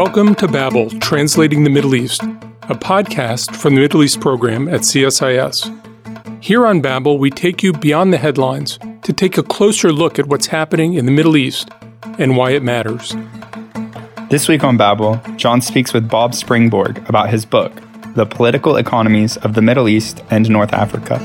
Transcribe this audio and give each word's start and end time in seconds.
Welcome 0.00 0.36
to 0.36 0.46
Babel, 0.46 0.90
Translating 1.00 1.64
the 1.64 1.70
Middle 1.70 1.96
East, 1.96 2.22
a 2.22 2.76
podcast 2.76 3.56
from 3.56 3.74
the 3.74 3.80
Middle 3.80 4.04
East 4.04 4.20
program 4.20 4.68
at 4.68 4.82
CSIS. 4.82 6.40
Here 6.40 6.64
on 6.64 6.80
Babel, 6.80 7.18
we 7.18 7.30
take 7.30 7.64
you 7.64 7.72
beyond 7.72 8.12
the 8.12 8.16
headlines 8.16 8.78
to 9.02 9.12
take 9.12 9.36
a 9.36 9.42
closer 9.42 9.90
look 9.90 10.20
at 10.20 10.26
what's 10.26 10.46
happening 10.46 10.94
in 10.94 11.04
the 11.04 11.10
Middle 11.10 11.36
East 11.36 11.70
and 12.16 12.36
why 12.36 12.52
it 12.52 12.62
matters. 12.62 13.16
This 14.30 14.46
week 14.46 14.62
on 14.62 14.76
Babel, 14.76 15.20
John 15.34 15.60
speaks 15.60 15.92
with 15.92 16.08
Bob 16.08 16.30
Springborg 16.30 17.06
about 17.08 17.30
his 17.30 17.44
book, 17.44 17.72
The 18.14 18.24
Political 18.24 18.76
Economies 18.76 19.36
of 19.38 19.54
the 19.54 19.62
Middle 19.62 19.88
East 19.88 20.22
and 20.30 20.48
North 20.48 20.72
Africa. 20.72 21.18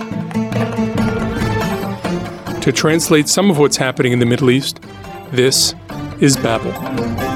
To 2.60 2.72
translate 2.72 3.30
some 3.30 3.52
of 3.52 3.60
what's 3.60 3.78
happening 3.78 4.14
in 4.14 4.20
the 4.20 4.26
Middle 4.26 4.50
East, 4.50 4.80
this 5.32 5.76
is 6.20 6.36
Babel. 6.38 7.33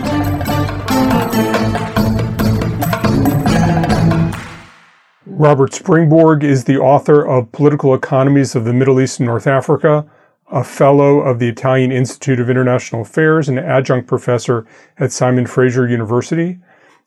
Robert 5.40 5.72
Springborg 5.72 6.44
is 6.44 6.64
the 6.64 6.78
author 6.78 7.24
of 7.24 7.52
Political 7.52 7.94
Economies 7.94 8.56
of 8.56 8.66
the 8.66 8.74
Middle 8.74 9.00
East 9.00 9.20
and 9.20 9.28
North 9.28 9.46
Africa, 9.46 10.10
a 10.52 10.64
fellow 10.64 11.20
of 11.20 11.38
the 11.38 11.48
Italian 11.48 11.92
Institute 11.92 12.40
of 12.40 12.50
International 12.50 13.04
Affairs 13.04 13.48
and 13.48 13.60
adjunct 13.60 14.08
professor 14.08 14.66
at 14.98 15.12
Simon 15.12 15.46
Fraser 15.46 15.88
University. 15.88 16.58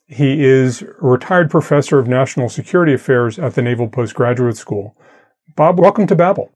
He 0.06 0.44
is 0.44 0.82
a 0.82 0.86
retired 1.00 1.50
professor 1.50 1.98
of 1.98 2.06
national 2.06 2.48
security 2.48 2.94
affairs 2.94 3.38
at 3.38 3.54
the 3.54 3.62
Naval 3.62 3.88
Postgraduate 3.88 4.56
School. 4.56 4.96
Bob, 5.56 5.80
welcome 5.80 6.06
to 6.06 6.14
Babel. 6.14 6.52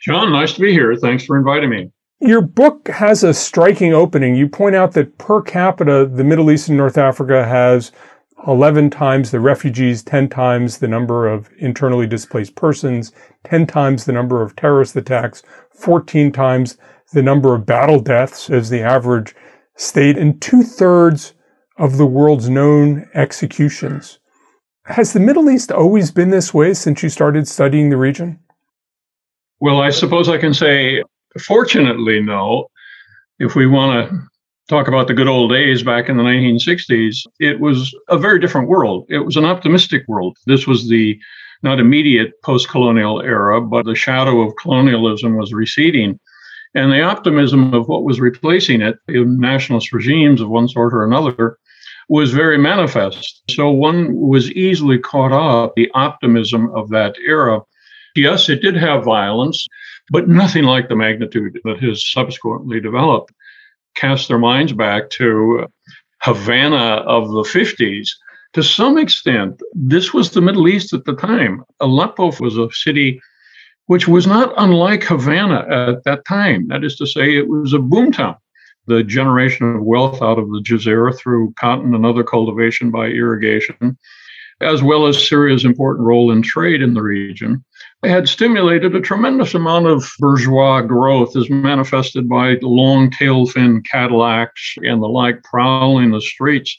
John, 0.00 0.32
nice 0.32 0.54
to 0.54 0.60
be 0.60 0.72
here. 0.72 0.96
Thanks 0.96 1.24
for 1.24 1.38
inviting 1.38 1.70
me. 1.70 1.92
Your 2.22 2.40
book 2.40 2.86
has 2.86 3.24
a 3.24 3.34
striking 3.34 3.92
opening. 3.92 4.36
You 4.36 4.48
point 4.48 4.76
out 4.76 4.92
that 4.92 5.18
per 5.18 5.42
capita, 5.42 6.06
the 6.06 6.22
Middle 6.22 6.52
East 6.52 6.68
and 6.68 6.78
North 6.78 6.96
Africa 6.96 7.44
has 7.44 7.90
11 8.46 8.90
times 8.90 9.32
the 9.32 9.40
refugees, 9.40 10.04
10 10.04 10.28
times 10.28 10.78
the 10.78 10.86
number 10.86 11.26
of 11.26 11.50
internally 11.58 12.06
displaced 12.06 12.54
persons, 12.54 13.10
10 13.42 13.66
times 13.66 14.04
the 14.04 14.12
number 14.12 14.40
of 14.40 14.54
terrorist 14.54 14.94
attacks, 14.94 15.42
14 15.74 16.30
times 16.30 16.78
the 17.12 17.24
number 17.24 17.56
of 17.56 17.66
battle 17.66 17.98
deaths 17.98 18.48
as 18.50 18.70
the 18.70 18.82
average 18.82 19.34
state, 19.74 20.16
and 20.16 20.40
two 20.40 20.62
thirds 20.62 21.34
of 21.76 21.96
the 21.96 22.06
world's 22.06 22.48
known 22.48 23.08
executions. 23.14 24.20
Has 24.84 25.12
the 25.12 25.18
Middle 25.18 25.50
East 25.50 25.72
always 25.72 26.12
been 26.12 26.30
this 26.30 26.54
way 26.54 26.72
since 26.74 27.02
you 27.02 27.08
started 27.08 27.48
studying 27.48 27.90
the 27.90 27.96
region? 27.96 28.38
Well, 29.58 29.80
I 29.80 29.90
suppose 29.90 30.28
I 30.28 30.38
can 30.38 30.54
say, 30.54 31.02
fortunately, 31.40 32.20
no. 32.20 32.66
If 33.38 33.54
we 33.54 33.66
want 33.66 34.08
to 34.08 34.18
talk 34.68 34.88
about 34.88 35.08
the 35.08 35.14
good 35.14 35.28
old 35.28 35.50
days 35.50 35.82
back 35.82 36.08
in 36.08 36.16
the 36.16 36.22
1960s, 36.22 37.26
it 37.40 37.60
was 37.60 37.94
a 38.08 38.16
very 38.16 38.38
different 38.38 38.68
world. 38.68 39.06
It 39.08 39.20
was 39.20 39.36
an 39.36 39.44
optimistic 39.44 40.04
world. 40.08 40.36
This 40.46 40.66
was 40.66 40.88
the 40.88 41.18
not 41.62 41.80
immediate 41.80 42.32
post 42.42 42.68
colonial 42.68 43.20
era, 43.22 43.60
but 43.60 43.84
the 43.84 43.94
shadow 43.94 44.40
of 44.40 44.56
colonialism 44.56 45.36
was 45.36 45.52
receding. 45.52 46.18
And 46.74 46.90
the 46.90 47.02
optimism 47.02 47.74
of 47.74 47.88
what 47.88 48.04
was 48.04 48.20
replacing 48.20 48.80
it, 48.80 48.96
in 49.08 49.38
nationalist 49.38 49.92
regimes 49.92 50.40
of 50.40 50.48
one 50.48 50.68
sort 50.68 50.94
or 50.94 51.04
another, 51.04 51.58
was 52.08 52.32
very 52.32 52.58
manifest. 52.58 53.42
So 53.50 53.70
one 53.70 54.14
was 54.14 54.50
easily 54.52 54.98
caught 54.98 55.32
up 55.32 55.74
the 55.76 55.90
optimism 55.94 56.74
of 56.74 56.88
that 56.90 57.14
era. 57.26 57.60
Yes, 58.14 58.48
it 58.48 58.62
did 58.62 58.76
have 58.76 59.04
violence, 59.04 59.66
but 60.10 60.28
nothing 60.28 60.64
like 60.64 60.88
the 60.88 60.96
magnitude 60.96 61.60
that 61.64 61.80
has 61.80 62.10
subsequently 62.10 62.80
developed. 62.80 63.32
Cast 63.94 64.28
their 64.28 64.38
minds 64.38 64.72
back 64.72 65.10
to 65.10 65.66
Havana 66.22 67.02
of 67.06 67.28
the 67.28 67.42
50s 67.42 68.08
to 68.54 68.62
some 68.62 68.98
extent, 68.98 69.62
this 69.72 70.12
was 70.12 70.30
the 70.30 70.42
Middle 70.42 70.68
East 70.68 70.92
at 70.92 71.04
the 71.04 71.16
time. 71.16 71.64
Aleppo 71.80 72.32
was 72.38 72.58
a 72.58 72.70
city 72.70 73.20
which 73.86 74.06
was 74.06 74.26
not 74.26 74.52
unlike 74.58 75.02
Havana 75.04 75.66
at 75.68 76.04
that 76.04 76.24
time. 76.26 76.68
That 76.68 76.84
is 76.84 76.96
to 76.96 77.06
say, 77.06 77.36
it 77.36 77.48
was 77.48 77.72
a 77.72 77.78
boomtown. 77.78 78.36
The 78.86 79.02
generation 79.04 79.76
of 79.76 79.82
wealth 79.82 80.20
out 80.22 80.38
of 80.38 80.50
the 80.50 80.60
Jazeera 80.60 81.16
through 81.16 81.54
cotton 81.54 81.94
and 81.94 82.04
other 82.04 82.24
cultivation 82.24 82.90
by 82.90 83.06
irrigation, 83.06 83.96
as 84.60 84.82
well 84.82 85.06
as 85.06 85.28
Syria's 85.28 85.64
important 85.64 86.06
role 86.06 86.30
in 86.30 86.42
trade 86.42 86.82
in 86.82 86.94
the 86.94 87.02
region, 87.02 87.64
had 88.04 88.28
stimulated 88.28 88.94
a 88.94 89.00
tremendous 89.00 89.54
amount 89.54 89.86
of 89.86 90.10
bourgeois 90.18 90.80
growth 90.80 91.36
as 91.36 91.48
manifested 91.50 92.28
by 92.28 92.56
long 92.62 93.10
tail 93.10 93.46
fin 93.46 93.82
Cadillacs 93.82 94.74
and 94.78 95.02
the 95.02 95.08
like 95.08 95.42
prowling 95.42 96.10
the 96.10 96.20
streets 96.20 96.76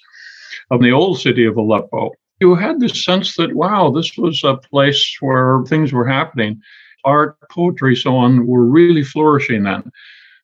of 0.71 0.81
the 0.81 0.91
old 0.91 1.19
city 1.19 1.45
of 1.45 1.57
Aleppo, 1.57 2.11
you 2.39 2.55
had 2.55 2.79
this 2.79 3.03
sense 3.03 3.35
that, 3.35 3.53
wow, 3.53 3.89
this 3.89 4.17
was 4.17 4.43
a 4.43 4.57
place 4.57 5.17
where 5.21 5.63
things 5.67 5.93
were 5.93 6.07
happening. 6.07 6.61
Art, 7.05 7.37
poetry, 7.49 7.95
so 7.95 8.15
on 8.15 8.47
were 8.47 8.65
really 8.65 9.03
flourishing 9.03 9.63
then. 9.63 9.91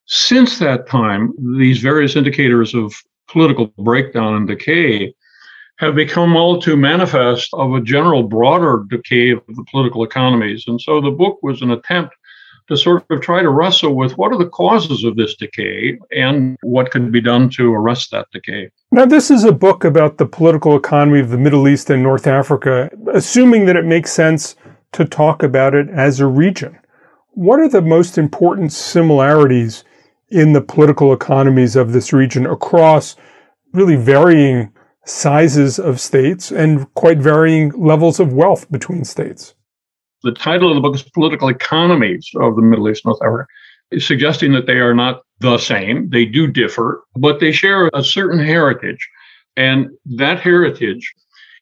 Since 0.05 0.59
that 0.59 0.87
time, 0.87 1.33
these 1.57 1.79
various 1.79 2.15
indicators 2.15 2.73
of 2.73 2.93
political 3.27 3.67
breakdown 3.77 4.35
and 4.35 4.47
decay 4.47 5.13
have 5.79 5.95
become 5.95 6.35
all 6.35 6.61
too 6.61 6.75
manifest 6.75 7.49
of 7.53 7.73
a 7.73 7.81
general 7.81 8.23
broader 8.23 8.83
decay 8.89 9.31
of 9.31 9.41
the 9.47 9.65
political 9.71 10.03
economies. 10.03 10.65
And 10.67 10.79
so 10.79 10.99
the 10.99 11.09
book 11.09 11.39
was 11.41 11.61
an 11.61 11.71
attempt 11.71 12.13
to 12.67 12.77
sort 12.77 13.03
of 13.09 13.21
try 13.21 13.41
to 13.41 13.49
wrestle 13.49 13.95
with 13.95 14.17
what 14.17 14.31
are 14.31 14.37
the 14.37 14.49
causes 14.49 15.03
of 15.05 15.15
this 15.15 15.35
decay 15.35 15.97
and 16.11 16.57
what 16.61 16.91
can 16.91 17.09
be 17.11 17.21
done 17.21 17.49
to 17.49 17.73
arrest 17.73 18.11
that 18.11 18.27
decay. 18.31 18.69
Now, 18.91 19.05
this 19.05 19.31
is 19.31 19.45
a 19.45 19.53
book 19.53 19.85
about 19.85 20.17
the 20.17 20.25
political 20.25 20.75
economy 20.75 21.21
of 21.21 21.29
the 21.29 21.37
Middle 21.37 21.67
East 21.67 21.89
and 21.89 22.03
North 22.03 22.27
Africa, 22.27 22.91
assuming 23.13 23.65
that 23.65 23.77
it 23.77 23.85
makes 23.85 24.11
sense 24.11 24.55
to 24.91 25.05
talk 25.05 25.43
about 25.43 25.73
it 25.73 25.89
as 25.89 26.19
a 26.19 26.27
region. 26.27 26.77
What 27.31 27.59
are 27.59 27.69
the 27.69 27.81
most 27.81 28.17
important 28.17 28.73
similarities 28.73 29.85
in 30.29 30.51
the 30.53 30.61
political 30.61 31.13
economies 31.13 31.75
of 31.75 31.93
this 31.93 32.11
region 32.11 32.45
across 32.45 33.15
really 33.71 33.95
varying 33.95 34.73
sizes 35.05 35.79
of 35.79 35.99
states 35.99 36.51
and 36.51 36.91
quite 36.93 37.17
varying 37.17 37.71
levels 37.71 38.19
of 38.19 38.33
wealth 38.33 38.69
between 38.71 39.03
states? 39.03 39.55
The 40.23 40.33
title 40.33 40.69
of 40.69 40.75
the 40.75 40.81
book 40.81 40.95
is 40.95 41.03
Political 41.03 41.49
Economies 41.49 42.29
of 42.35 42.55
the 42.55 42.61
Middle 42.61 42.89
East 42.89 43.05
North 43.05 43.21
Africa, 43.23 43.47
suggesting 43.99 44.51
that 44.53 44.65
they 44.65 44.79
are 44.79 44.93
not 44.93 45.21
the 45.39 45.57
same. 45.57 46.09
They 46.09 46.25
do 46.25 46.45
differ, 46.47 47.03
but 47.15 47.39
they 47.39 47.51
share 47.51 47.89
a 47.93 48.03
certain 48.03 48.39
heritage. 48.39 49.07
And 49.55 49.89
that 50.05 50.39
heritage 50.39 51.13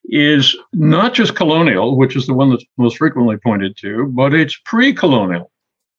is 0.06 0.56
not 0.74 1.14
just 1.14 1.36
colonial, 1.36 1.98
which 1.98 2.16
is 2.16 2.28
the 2.28 2.34
one 2.34 2.50
that's 2.50 2.66
most 2.78 2.98
frequently 2.98 3.38
pointed 3.38 3.78
to, 3.78 4.08
but 4.08 4.34
it's 4.34 4.60
pre 4.66 4.94
colonial. 4.94 5.52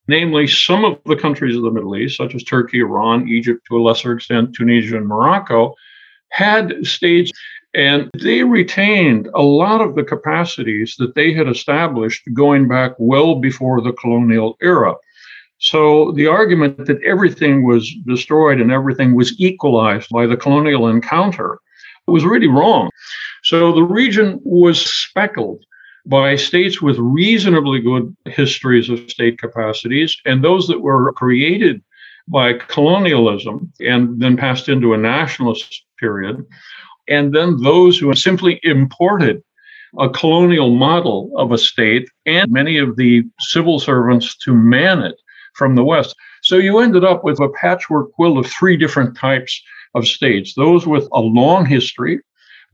Namely, 0.08 0.46
some 0.46 0.84
of 0.84 0.98
the 1.04 1.16
countries 1.16 1.54
of 1.54 1.62
the 1.62 1.70
Middle 1.70 1.94
East, 1.94 2.16
such 2.16 2.34
as 2.34 2.42
Turkey, 2.42 2.80
Iran, 2.80 3.28
Egypt, 3.28 3.60
to 3.68 3.76
a 3.76 3.82
lesser 3.82 4.12
extent, 4.12 4.54
Tunisia, 4.54 4.96
and 4.96 5.06
Morocco, 5.06 5.74
had 6.30 6.86
states 6.86 7.32
and 7.74 8.10
they 8.18 8.42
retained 8.44 9.28
a 9.34 9.42
lot 9.42 9.80
of 9.80 9.94
the 9.94 10.02
capacities 10.02 10.96
that 10.98 11.14
they 11.14 11.32
had 11.32 11.48
established 11.48 12.22
going 12.32 12.66
back 12.66 12.92
well 12.98 13.34
before 13.36 13.80
the 13.80 13.92
colonial 13.92 14.56
era. 14.62 14.94
So 15.58 16.12
the 16.12 16.26
argument 16.26 16.86
that 16.86 17.02
everything 17.02 17.66
was 17.66 17.92
destroyed 18.06 18.60
and 18.60 18.72
everything 18.72 19.14
was 19.14 19.38
equalized 19.40 20.08
by 20.10 20.26
the 20.26 20.36
colonial 20.36 20.88
encounter 20.88 21.58
was 22.06 22.24
really 22.24 22.48
wrong. 22.48 22.90
So 23.42 23.72
the 23.72 23.82
region 23.82 24.40
was 24.44 24.80
speckled 24.80 25.64
by 26.06 26.36
states 26.36 26.80
with 26.80 26.96
reasonably 26.98 27.80
good 27.80 28.16
histories 28.24 28.88
of 28.88 29.10
state 29.10 29.38
capacities 29.38 30.16
and 30.24 30.42
those 30.42 30.66
that 30.68 30.80
were 30.80 31.12
created 31.12 31.82
by 32.28 32.54
colonialism 32.54 33.72
and 33.80 34.20
then 34.20 34.36
passed 34.36 34.68
into 34.68 34.94
a 34.94 34.98
nationalist 34.98 35.84
period 35.98 36.44
and 37.08 37.34
then 37.34 37.60
those 37.62 37.98
who 37.98 38.14
simply 38.14 38.60
imported 38.62 39.42
a 39.98 40.10
colonial 40.10 40.70
model 40.70 41.32
of 41.36 41.50
a 41.50 41.58
state 41.58 42.08
and 42.26 42.52
many 42.52 42.76
of 42.76 42.96
the 42.96 43.24
civil 43.40 43.80
servants 43.80 44.36
to 44.36 44.54
man 44.54 45.00
it 45.00 45.16
from 45.54 45.74
the 45.74 45.84
West. 45.84 46.14
So 46.42 46.56
you 46.56 46.78
ended 46.78 47.04
up 47.04 47.24
with 47.24 47.40
a 47.40 47.48
patchwork 47.48 48.12
quilt 48.12 48.38
of 48.38 48.50
three 48.50 48.76
different 48.76 49.16
types 49.16 49.60
of 49.94 50.06
states 50.06 50.54
those 50.54 50.86
with 50.86 51.08
a 51.12 51.20
long 51.20 51.64
history, 51.64 52.20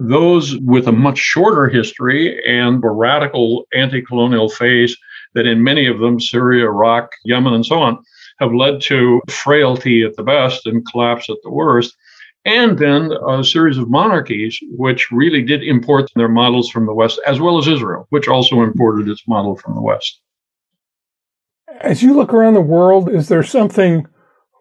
those 0.01 0.57
with 0.59 0.89
a 0.89 0.93
much 0.93 1.19
shorter 1.19 1.69
history 1.69 2.45
and 2.45 2.85
a 2.85 2.89
radical 2.89 3.67
anti 3.73 4.03
colonial 4.03 4.49
phase 4.49 4.97
that 5.35 5.47
in 5.47 5.63
many 5.63 5.87
of 5.87 6.01
them, 6.01 6.21
Syria, 6.21 6.67
Iraq, 6.67 7.11
Yemen, 7.25 7.55
and 7.55 7.65
so 7.65 7.79
on, 7.79 7.99
have 8.41 8.53
led 8.53 8.81
to 8.83 9.23
frailty 9.29 10.03
at 10.03 10.17
the 10.17 10.23
best 10.25 10.67
and 10.67 10.85
collapse 10.87 11.31
at 11.31 11.37
the 11.45 11.51
worst 11.51 11.97
and 12.45 12.79
then 12.79 13.11
a 13.29 13.43
series 13.43 13.79
of 13.79 13.89
monarchies 13.89 14.59
which 14.77 15.11
really 15.11 15.43
did 15.43 15.63
import 15.63 16.11
their 16.15 16.29
models 16.29 16.69
from 16.69 16.87
the 16.87 16.95
West, 16.95 17.21
as 17.27 17.41
well 17.41 17.59
as 17.59 17.67
Israel, 17.67 18.07
which 18.11 18.29
also 18.29 18.63
imported 18.63 19.09
its 19.09 19.27
model 19.27 19.57
from 19.57 19.75
the 19.75 19.83
West. 19.83 20.21
As 21.81 22.03
you 22.03 22.15
look 22.15 22.33
around 22.33 22.55
the 22.55 22.61
world, 22.61 23.11
is 23.11 23.29
there 23.29 23.43
something 23.43 24.07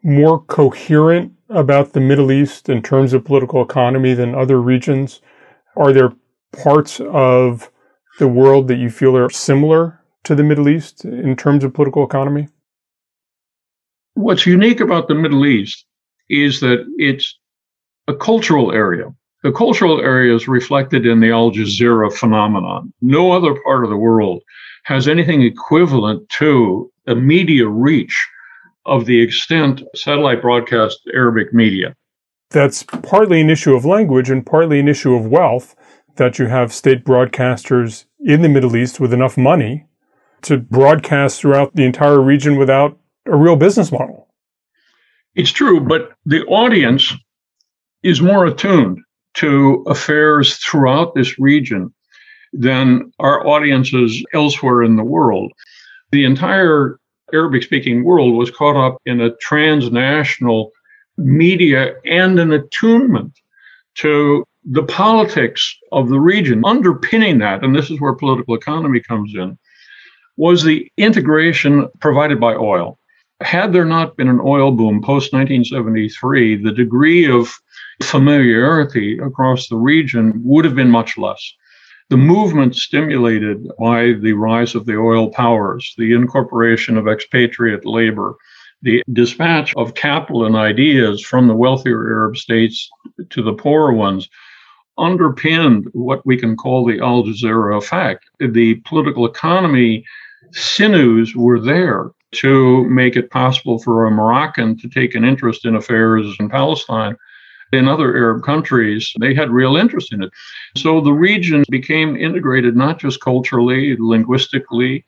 more 0.03 0.41
coherent 0.43 1.33
about 1.49 1.93
the 1.93 1.99
Middle 1.99 2.31
East 2.31 2.69
in 2.69 2.81
terms 2.81 3.13
of 3.13 3.25
political 3.25 3.61
economy 3.61 4.13
than 4.13 4.33
other 4.33 4.61
regions? 4.61 5.21
Are 5.75 5.93
there 5.93 6.13
parts 6.51 6.99
of 7.01 7.69
the 8.19 8.27
world 8.27 8.67
that 8.67 8.77
you 8.77 8.89
feel 8.89 9.17
are 9.17 9.29
similar 9.29 9.99
to 10.23 10.35
the 10.35 10.43
Middle 10.43 10.69
East 10.69 11.03
in 11.05 11.35
terms 11.35 11.63
of 11.63 11.73
political 11.73 12.03
economy? 12.03 12.47
What's 14.13 14.45
unique 14.45 14.79
about 14.79 15.07
the 15.07 15.15
Middle 15.15 15.45
East 15.45 15.85
is 16.29 16.59
that 16.61 16.85
it's 16.97 17.39
a 18.07 18.15
cultural 18.15 18.71
area. 18.71 19.13
The 19.43 19.51
cultural 19.51 19.99
area 20.01 20.33
is 20.33 20.47
reflected 20.47 21.05
in 21.05 21.19
the 21.19 21.31
Al 21.31 21.51
Jazeera 21.51 22.13
phenomenon. 22.13 22.93
No 23.01 23.31
other 23.31 23.55
part 23.63 23.83
of 23.83 23.89
the 23.89 23.97
world 23.97 24.41
has 24.83 25.07
anything 25.07 25.41
equivalent 25.41 26.27
to 26.29 26.91
a 27.07 27.15
media 27.15 27.67
reach 27.67 28.15
of 28.85 29.05
the 29.05 29.21
extent 29.21 29.81
satellite 29.95 30.41
broadcast 30.41 30.99
Arabic 31.13 31.53
media. 31.53 31.95
That's 32.51 32.83
partly 32.83 33.41
an 33.41 33.49
issue 33.49 33.75
of 33.75 33.85
language 33.85 34.29
and 34.29 34.45
partly 34.45 34.79
an 34.79 34.87
issue 34.87 35.15
of 35.15 35.27
wealth 35.27 35.75
that 36.15 36.37
you 36.37 36.47
have 36.47 36.71
state 36.71 37.03
broadcasters 37.03 38.05
in 38.19 38.41
the 38.41 38.49
Middle 38.49 38.75
East 38.75 38.99
with 38.99 39.13
enough 39.13 39.37
money 39.37 39.87
to 40.43 40.57
broadcast 40.57 41.39
throughout 41.39 41.75
the 41.75 41.83
entire 41.83 42.21
region 42.21 42.57
without 42.57 42.97
a 43.25 43.35
real 43.35 43.55
business 43.55 43.91
model. 43.91 44.27
It's 45.35 45.51
true, 45.51 45.79
but 45.79 46.11
the 46.25 46.43
audience 46.45 47.13
is 48.03 48.21
more 48.21 48.45
attuned 48.45 48.99
to 49.35 49.83
affairs 49.87 50.57
throughout 50.57 51.15
this 51.15 51.39
region 51.39 51.93
than 52.53 53.11
our 53.19 53.45
audiences 53.47 54.23
elsewhere 54.33 54.83
in 54.83 54.95
the 54.95 55.03
world. 55.03 55.51
The 56.11 56.25
entire 56.25 56.99
Arabic 57.33 57.63
speaking 57.63 58.03
world 58.03 58.35
was 58.35 58.51
caught 58.51 58.75
up 58.75 58.97
in 59.05 59.21
a 59.21 59.35
transnational 59.37 60.71
media 61.17 61.95
and 62.05 62.39
an 62.39 62.51
attunement 62.51 63.39
to 63.95 64.45
the 64.65 64.83
politics 64.83 65.75
of 65.91 66.09
the 66.09 66.19
region. 66.19 66.63
Underpinning 66.65 67.39
that, 67.39 67.63
and 67.63 67.75
this 67.75 67.89
is 67.89 67.99
where 67.99 68.13
political 68.13 68.55
economy 68.55 68.99
comes 68.99 69.33
in, 69.33 69.57
was 70.37 70.63
the 70.63 70.91
integration 70.97 71.87
provided 71.99 72.39
by 72.39 72.53
oil. 72.53 72.97
Had 73.41 73.73
there 73.73 73.85
not 73.85 74.15
been 74.15 74.29
an 74.29 74.39
oil 74.39 74.71
boom 74.71 75.01
post 75.01 75.33
1973, 75.33 76.63
the 76.63 76.71
degree 76.71 77.29
of 77.29 77.53
familiarity 78.03 79.17
across 79.19 79.67
the 79.67 79.77
region 79.77 80.33
would 80.43 80.65
have 80.65 80.75
been 80.75 80.89
much 80.89 81.17
less. 81.17 81.53
The 82.09 82.17
movement 82.17 82.75
stimulated 82.75 83.67
by 83.79 84.13
the 84.13 84.33
rise 84.33 84.75
of 84.75 84.85
the 84.85 84.97
oil 84.97 85.29
powers, 85.29 85.93
the 85.97 86.13
incorporation 86.13 86.97
of 86.97 87.07
expatriate 87.07 87.85
labor, 87.85 88.35
the 88.81 89.01
dispatch 89.13 89.73
of 89.75 89.95
capital 89.95 90.45
and 90.45 90.55
ideas 90.55 91.21
from 91.21 91.47
the 91.47 91.55
wealthier 91.55 92.03
Arab 92.03 92.37
states 92.37 92.89
to 93.29 93.41
the 93.41 93.53
poorer 93.53 93.93
ones 93.93 94.29
underpinned 94.97 95.87
what 95.93 96.25
we 96.25 96.37
can 96.37 96.55
call 96.55 96.85
the 96.85 96.99
Al 96.99 97.23
Jazeera 97.23 97.77
effect. 97.77 98.25
The 98.39 98.75
political 98.85 99.25
economy 99.25 100.05
sinews 100.51 101.35
were 101.35 101.59
there 101.59 102.11
to 102.33 102.83
make 102.89 103.15
it 103.15 103.31
possible 103.31 103.79
for 103.79 104.05
a 104.05 104.11
Moroccan 104.11 104.77
to 104.79 104.89
take 104.89 105.15
an 105.15 105.23
interest 105.23 105.65
in 105.65 105.75
affairs 105.75 106.35
in 106.39 106.49
Palestine 106.49 107.15
in 107.73 107.87
other 107.87 108.15
Arab 108.15 108.43
countries, 108.43 109.13
they 109.19 109.33
had 109.33 109.49
real 109.49 109.75
interest 109.75 110.13
in 110.13 110.23
it. 110.23 110.31
So 110.77 111.01
the 111.01 111.13
region 111.13 111.63
became 111.69 112.15
integrated 112.15 112.75
not 112.75 112.99
just 112.99 113.21
culturally, 113.21 113.95
linguistically, 113.99 115.05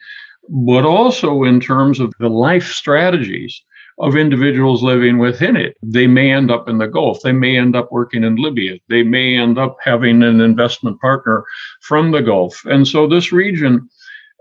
but 0.50 0.85
also 0.85 1.44
in 1.44 1.59
terms 1.59 2.00
of 2.00 2.13
the 2.19 2.29
life 2.29 2.67
strategies 2.67 3.62
of 4.00 4.15
individuals 4.15 4.83
living 4.83 5.17
within 5.17 5.56
it. 5.56 5.77
They 5.81 6.06
may 6.07 6.31
end 6.31 6.51
up 6.51 6.67
in 6.67 6.77
the 6.77 6.88
Gulf. 6.88 7.21
They 7.21 7.31
may 7.31 7.57
end 7.57 7.75
up 7.75 7.91
working 7.91 8.23
in 8.23 8.35
Libya. 8.35 8.77
They 8.89 9.03
may 9.03 9.38
end 9.38 9.57
up 9.57 9.77
having 9.81 10.21
an 10.21 10.41
investment 10.41 11.00
partner 11.00 11.45
from 11.81 12.12
the 12.12 12.21
Gulf. 12.21 12.62
And 12.65 12.88
so 12.88 13.07
this 13.07 13.31
region 13.31 13.89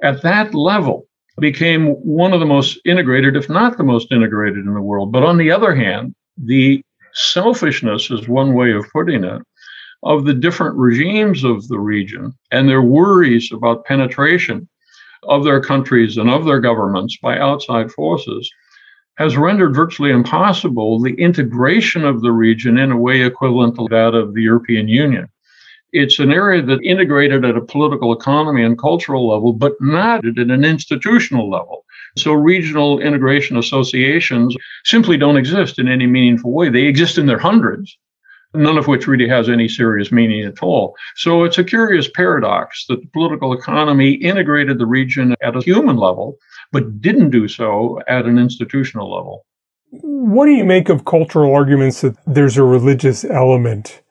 at 0.03 0.23
that 0.23 0.55
level 0.55 1.07
became 1.39 1.93
one 1.95 2.33
of 2.33 2.41
the 2.41 2.47
most 2.47 2.79
integrated, 2.85 3.37
if 3.37 3.49
not 3.49 3.77
the 3.77 3.85
most 3.85 4.11
integrated 4.11 4.65
in 4.65 4.75
the 4.75 4.81
world. 4.81 5.13
But 5.13 5.23
on 5.23 5.37
the 5.37 5.51
other 5.51 5.75
hand, 5.75 6.15
the 6.37 6.83
selfishness 7.15 8.11
is 8.11 8.29
one 8.29 8.55
way 8.55 8.73
of 8.73 8.85
putting 8.93 9.25
it 9.25 9.43
of 10.03 10.25
the 10.25 10.35
different 10.35 10.77
regimes 10.77 11.45
of 11.45 11.67
the 11.69 11.79
region 11.79 12.33
and 12.51 12.69
their 12.69 12.83
worries 12.83 13.51
about 13.53 13.85
penetration 13.87 14.69
of 15.23 15.45
their 15.45 15.61
countries 15.61 16.17
and 16.19 16.29
of 16.29 16.45
their 16.45 16.61
governments 16.61 17.17
by 17.23 17.39
outside 17.39 17.91
forces 17.91 18.51
has 19.17 19.37
rendered 19.37 19.75
virtually 19.75 20.11
impossible 20.11 21.01
the 21.01 21.15
integration 21.15 22.05
of 22.05 22.21
the 22.21 22.33
region 22.33 22.79
in 22.79 22.91
a 22.91 22.97
way 22.97 23.23
equivalent 23.23 23.77
to 23.77 23.87
that 23.89 24.15
of 24.15 24.35
the 24.35 24.43
European 24.43 24.89
Union. 24.89 25.29
It's 25.93 26.19
an 26.19 26.33
area 26.33 26.61
that 26.63 26.83
integrated 26.83 27.45
at 27.45 27.57
a 27.57 27.61
political 27.61 28.13
economy 28.13 28.65
and 28.65 28.77
cultural 28.77 29.29
level, 29.29 29.53
but 29.53 29.75
not 29.81 30.27
at 30.27 30.39
an 30.39 30.65
institutional 30.65 31.49
level. 31.49 31.85
So 32.17 32.33
regional 32.33 33.01
integration 33.01 33.57
associations 33.57 34.57
simply 34.85 35.17
don't 35.17 35.37
exist 35.37 35.79
in 35.79 35.89
any 35.89 36.07
meaningful 36.07 36.53
way. 36.53 36.69
They 36.69 36.85
exist 36.85 37.19
in 37.19 37.27
their 37.27 37.39
hundreds, 37.39 37.97
none 38.55 38.79
of 38.79 38.87
which 38.87 39.09
really 39.09 39.29
has 39.29 39.49
any 39.49 39.69
serious 39.69 40.13
meaning 40.13 40.45
at 40.45 40.63
all. 40.63 40.95
So 41.17 41.43
it's 41.43 41.59
a 41.59 41.65
curious 41.65 42.09
paradox 42.09 42.87
that 42.89 43.01
the 43.01 43.09
political 43.09 43.53
economy 43.53 44.13
integrated 44.13 44.79
the 44.79 44.87
region 44.87 45.35
at 45.43 45.57
a 45.57 45.61
human 45.61 45.97
level, 45.97 46.37
but 46.71 47.01
didn't 47.01 47.31
do 47.31 47.49
so 47.49 48.01
at 48.07 48.27
an 48.27 48.39
institutional 48.39 49.13
level. 49.13 49.45
What 49.91 50.47
do 50.47 50.53
you 50.53 50.65
make 50.65 50.89
of 50.89 51.05
cultural 51.05 51.55
arguments 51.55 52.01
that 52.03 52.17
there's 52.27 52.57
a 52.57 52.65
religious 52.65 53.25
element 53.25 54.03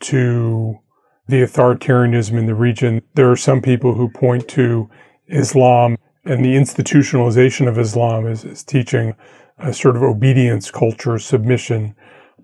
to 0.00 0.78
the 1.26 1.42
authoritarianism 1.42 2.38
in 2.38 2.46
the 2.46 2.54
region? 2.54 3.02
There 3.14 3.30
are 3.30 3.36
some 3.36 3.60
people 3.60 3.94
who 3.94 4.08
point 4.08 4.48
to 4.50 4.88
Islam 5.28 5.96
and 6.24 6.44
the 6.44 6.54
institutionalization 6.54 7.68
of 7.68 7.78
Islam 7.78 8.26
is, 8.26 8.44
is 8.44 8.62
teaching 8.62 9.14
a 9.58 9.72
sort 9.72 9.96
of 9.96 10.02
obedience 10.02 10.70
culture, 10.70 11.18
submission. 11.18 11.94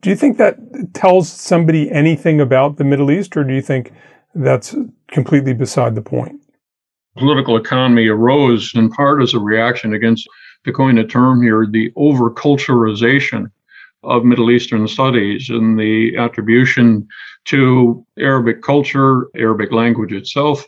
Do 0.01 0.11
you 0.11 0.17
think 0.17 0.39
that 0.39 0.57
tells 0.95 1.31
somebody 1.31 1.91
anything 1.91 2.41
about 2.41 2.77
the 2.77 2.85
Middle 2.85 3.11
East, 3.11 3.37
or 3.37 3.45
do 3.45 3.55
you 3.55 3.63
think 3.63 3.93
that's 4.35 4.75
completely 5.09 5.55
beside 5.55 5.95
the 5.95 6.03
point? 6.03 6.41
Political 7.17 7.57
economy 7.57 8.09
arose 8.09 8.75
in 8.75 8.91
part 8.91 9.23
as 9.23 9.33
a 9.33 9.39
reaction 9.39 9.95
against, 9.95 10.29
to 10.65 10.73
coin 10.73 10.99
a 10.99 11.07
term 11.07 11.43
here, 11.43 11.67
the 11.67 11.93
over 11.97 12.31
culturalization 12.31 13.51
of 14.03 14.25
Middle 14.25 14.51
Eastern 14.51 14.87
studies 14.87 15.49
and 15.49 15.79
the 15.79 16.17
attribution 16.19 17.09
to 17.47 18.05
Arabic 18.19 18.63
culture, 18.63 19.29
Arabic 19.37 19.73
language 19.73 20.13
itself, 20.13 20.67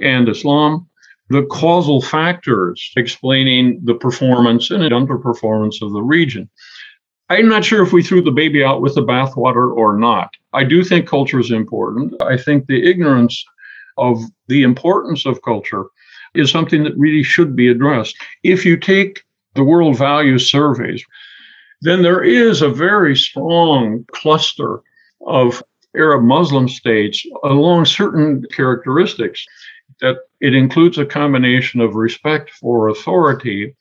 and 0.00 0.28
Islam 0.28 0.86
the 1.30 1.46
causal 1.46 2.02
factors 2.02 2.92
explaining 2.96 3.80
the 3.84 3.94
performance 3.94 4.70
and 4.70 4.82
underperformance 4.82 5.80
of 5.80 5.92
the 5.92 6.02
region. 6.02 6.50
I'm 7.28 7.48
not 7.48 7.64
sure 7.64 7.82
if 7.84 7.92
we 7.92 8.02
threw 8.02 8.20
the 8.20 8.32
baby 8.32 8.64
out 8.64 8.82
with 8.82 8.96
the 8.96 9.04
bathwater 9.04 9.72
or 9.72 9.96
not. 9.96 10.30
I 10.52 10.64
do 10.64 10.82
think 10.82 11.06
culture 11.06 11.38
is 11.38 11.52
important. 11.52 12.20
I 12.20 12.36
think 12.36 12.66
the 12.66 12.84
ignorance 12.84 13.44
of 13.96 14.18
the 14.48 14.64
importance 14.64 15.24
of 15.24 15.40
culture 15.42 15.84
is 16.34 16.50
something 16.50 16.82
that 16.82 16.96
really 16.96 17.22
should 17.22 17.54
be 17.54 17.68
addressed. 17.68 18.16
If 18.42 18.66
you 18.66 18.76
take 18.76 19.22
the 19.54 19.64
world 19.64 19.96
values 19.96 20.50
surveys, 20.50 21.04
then 21.80 22.02
there 22.02 22.24
is 22.24 22.60
a 22.60 22.68
very 22.68 23.16
strong 23.16 24.04
cluster 24.12 24.80
of 25.26 25.62
Arab 25.96 26.24
Muslim 26.24 26.68
states 26.68 27.24
along 27.44 27.84
certain 27.84 28.44
characteristics 28.52 29.44
that 30.00 30.16
it 30.40 30.54
includes 30.54 30.98
a 30.98 31.06
combination 31.06 31.80
of 31.80 31.94
respect 31.94 32.50
for 32.50 32.88
authority 32.88 33.74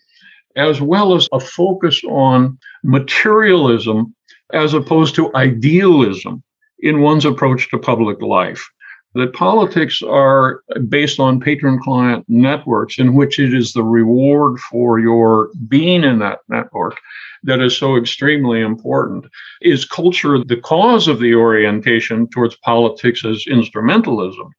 as 0.55 0.81
well 0.81 1.15
as 1.15 1.27
a 1.31 1.39
focus 1.39 2.01
on 2.05 2.57
materialism 2.83 4.13
as 4.51 4.73
opposed 4.73 5.15
to 5.15 5.33
idealism 5.35 6.43
in 6.79 7.01
one's 7.01 7.25
approach 7.25 7.69
to 7.69 7.77
public 7.77 8.21
life. 8.21 8.67
That 9.15 9.33
politics 9.33 10.01
are 10.03 10.61
based 10.87 11.19
on 11.19 11.39
patron 11.39 11.79
client 11.81 12.25
networks 12.27 12.99
in 12.99 13.15
which 13.15 13.39
it 13.39 13.53
is 13.53 13.73
the 13.73 13.83
reward 13.83 14.59
for 14.59 14.99
your 14.99 15.49
being 15.67 16.03
in 16.03 16.19
that 16.19 16.39
network 16.47 16.99
that 17.43 17.59
is 17.61 17.75
so 17.75 17.95
extremely 17.95 18.61
important. 18.61 19.25
Is 19.61 19.85
culture 19.85 20.43
the 20.43 20.57
cause 20.57 21.07
of 21.07 21.19
the 21.19 21.33
orientation 21.33 22.27
towards 22.27 22.57
politics 22.57 23.25
as 23.25 23.45
instrumentalism? 23.45 24.49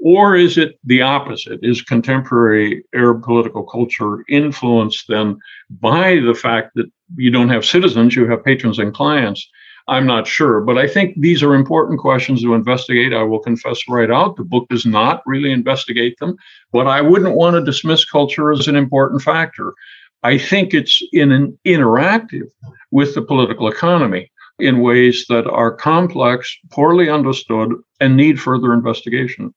Or 0.00 0.36
is 0.36 0.58
it 0.58 0.78
the 0.84 1.02
opposite? 1.02 1.58
Is 1.62 1.82
contemporary 1.82 2.84
Arab 2.94 3.22
political 3.22 3.64
culture 3.64 4.24
influenced 4.28 5.06
then 5.08 5.38
by 5.70 6.20
the 6.20 6.34
fact 6.34 6.72
that 6.76 6.86
you 7.16 7.30
don't 7.30 7.48
have 7.48 7.64
citizens, 7.64 8.14
you 8.14 8.28
have 8.28 8.44
patrons 8.44 8.78
and 8.78 8.94
clients? 8.94 9.48
I'm 9.88 10.06
not 10.06 10.26
sure, 10.26 10.60
but 10.60 10.76
I 10.76 10.86
think 10.86 11.18
these 11.18 11.42
are 11.42 11.54
important 11.54 11.98
questions 11.98 12.42
to 12.42 12.54
investigate. 12.54 13.14
I 13.14 13.22
will 13.22 13.38
confess 13.38 13.80
right 13.88 14.10
out, 14.10 14.36
the 14.36 14.44
book 14.44 14.68
does 14.68 14.84
not 14.84 15.22
really 15.26 15.50
investigate 15.50 16.18
them, 16.18 16.36
but 16.72 16.86
I 16.86 17.00
wouldn't 17.00 17.34
want 17.34 17.54
to 17.54 17.64
dismiss 17.64 18.04
culture 18.04 18.52
as 18.52 18.68
an 18.68 18.76
important 18.76 19.22
factor. 19.22 19.72
I 20.22 20.36
think 20.36 20.74
it's 20.74 21.02
in 21.12 21.32
an 21.32 21.58
interactive 21.66 22.50
with 22.90 23.14
the 23.14 23.22
political 23.22 23.68
economy 23.68 24.30
in 24.58 24.80
ways 24.80 25.24
that 25.28 25.46
are 25.46 25.72
complex, 25.72 26.54
poorly 26.70 27.08
understood, 27.08 27.72
and 28.00 28.16
need 28.16 28.40
further 28.40 28.74
investigation. 28.74 29.54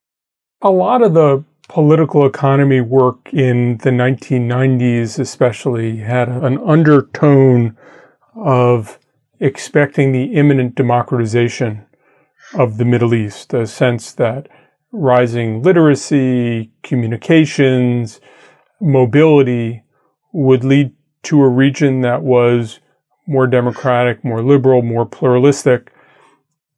A 0.63 0.69
lot 0.69 1.01
of 1.01 1.15
the 1.15 1.43
political 1.67 2.23
economy 2.23 2.81
work 2.81 3.33
in 3.33 3.77
the 3.77 3.89
1990s, 3.89 5.17
especially, 5.17 5.97
had 5.97 6.29
an 6.29 6.59
undertone 6.59 7.75
of 8.35 8.99
expecting 9.39 10.11
the 10.11 10.33
imminent 10.33 10.75
democratization 10.75 11.83
of 12.53 12.77
the 12.77 12.85
Middle 12.85 13.15
East, 13.15 13.55
a 13.55 13.65
sense 13.65 14.11
that 14.11 14.49
rising 14.91 15.63
literacy, 15.63 16.71
communications, 16.83 18.21
mobility 18.79 19.83
would 20.31 20.63
lead 20.63 20.93
to 21.23 21.41
a 21.41 21.49
region 21.49 22.01
that 22.01 22.21
was 22.21 22.79
more 23.27 23.47
democratic, 23.47 24.23
more 24.23 24.43
liberal, 24.43 24.83
more 24.83 25.07
pluralistic. 25.07 25.91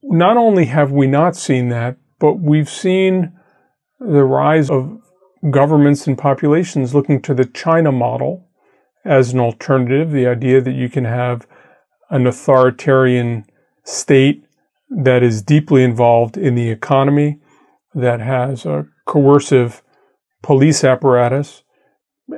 Not 0.01 0.37
only 0.37 0.65
have 0.65 0.93
we 0.93 1.05
not 1.05 1.35
seen 1.35 1.67
that, 1.69 1.97
but 2.19 2.39
we've 2.39 2.69
seen 2.69 3.33
the 4.05 4.23
rise 4.23 4.69
of 4.69 4.99
governments 5.49 6.07
and 6.07 6.17
populations 6.17 6.93
looking 6.93 7.21
to 7.21 7.33
the 7.33 7.45
China 7.45 7.91
model 7.91 8.47
as 9.05 9.33
an 9.33 9.39
alternative, 9.39 10.11
the 10.11 10.27
idea 10.27 10.61
that 10.61 10.73
you 10.73 10.89
can 10.89 11.05
have 11.05 11.47
an 12.09 12.27
authoritarian 12.27 13.45
state 13.83 14.45
that 14.89 15.23
is 15.23 15.41
deeply 15.41 15.83
involved 15.83 16.37
in 16.37 16.55
the 16.55 16.69
economy, 16.69 17.39
that 17.93 18.19
has 18.19 18.65
a 18.65 18.85
coercive 19.05 19.81
police 20.41 20.83
apparatus, 20.83 21.63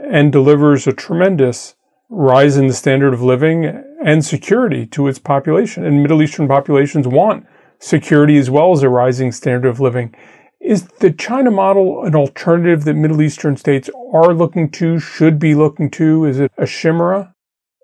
and 0.09 0.31
delivers 0.31 0.87
a 0.87 0.93
tremendous 0.93 1.75
rise 2.09 2.57
in 2.57 2.67
the 2.67 2.73
standard 2.73 3.13
of 3.13 3.21
living 3.21 3.65
and 4.03 4.23
security 4.23 4.85
to 4.85 5.07
its 5.07 5.19
population. 5.19 5.85
And 5.85 6.01
Middle 6.01 6.21
Eastern 6.21 6.47
populations 6.47 7.07
want 7.07 7.45
security 7.79 8.37
as 8.37 8.49
well 8.49 8.71
as 8.71 8.83
a 8.83 8.89
rising 8.89 9.31
standard 9.31 9.69
of 9.69 9.79
living. 9.79 10.15
Is 10.65 10.87
the 10.99 11.11
China 11.11 11.51
model 11.51 12.05
an 12.05 12.15
alternative 12.15 12.85
that 12.85 12.95
Middle 12.95 13.21
Eastern 13.21 13.55
states 13.55 13.87
are 14.11 14.33
looking 14.33 14.71
to, 14.71 14.97
should 14.97 15.37
be 15.37 15.53
looking 15.53 15.91
to? 15.91 16.25
Is 16.25 16.39
it 16.39 16.51
a 16.57 16.65
chimera? 16.65 17.31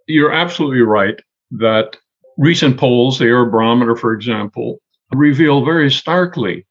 You're 0.07 0.33
absolutely 0.33 0.81
right 0.81 1.21
that 1.51 1.95
recent 2.39 2.79
polls, 2.79 3.19
the 3.19 3.25
Arab 3.25 3.51
Barometer, 3.51 3.95
for 3.95 4.13
example, 4.13 4.79
reveal 5.13 5.63
very 5.63 5.91
starkly 5.91 6.65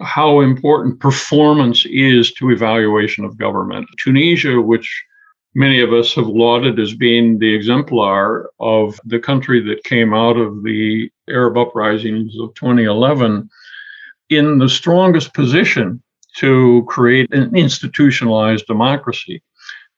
how 0.00 0.40
important 0.40 0.98
performance 0.98 1.86
is 1.86 2.32
to 2.32 2.50
evaluation 2.50 3.24
of 3.24 3.38
government. 3.38 3.86
Tunisia, 4.02 4.60
which 4.60 5.04
many 5.54 5.80
of 5.80 5.92
us 5.92 6.12
have 6.14 6.26
lauded 6.26 6.80
as 6.80 6.92
being 6.92 7.38
the 7.38 7.54
exemplar 7.54 8.50
of 8.58 8.98
the 9.04 9.20
country 9.20 9.60
that 9.60 9.84
came 9.84 10.12
out 10.12 10.36
of 10.36 10.64
the 10.64 11.08
Arab 11.28 11.56
uprisings 11.56 12.36
of 12.40 12.52
2011, 12.54 13.48
in 14.36 14.58
the 14.58 14.68
strongest 14.68 15.34
position 15.34 16.02
to 16.36 16.84
create 16.88 17.32
an 17.34 17.54
institutionalized 17.54 18.66
democracy. 18.66 19.42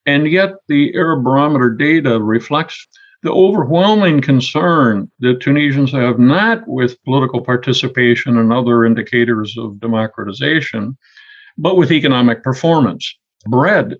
And 0.06 0.30
yet, 0.30 0.54
the 0.68 0.94
Arab 0.94 1.24
barometer 1.24 1.70
data 1.70 2.20
reflects 2.20 2.86
the 3.22 3.32
overwhelming 3.32 4.20
concern 4.20 5.10
that 5.20 5.40
Tunisians 5.40 5.92
have 5.92 6.18
not 6.18 6.62
with 6.66 7.02
political 7.04 7.40
participation 7.40 8.36
and 8.36 8.52
other 8.52 8.84
indicators 8.84 9.56
of 9.56 9.80
democratization, 9.80 10.98
but 11.56 11.76
with 11.76 11.90
economic 11.90 12.42
performance. 12.42 13.16
Bread 13.46 13.96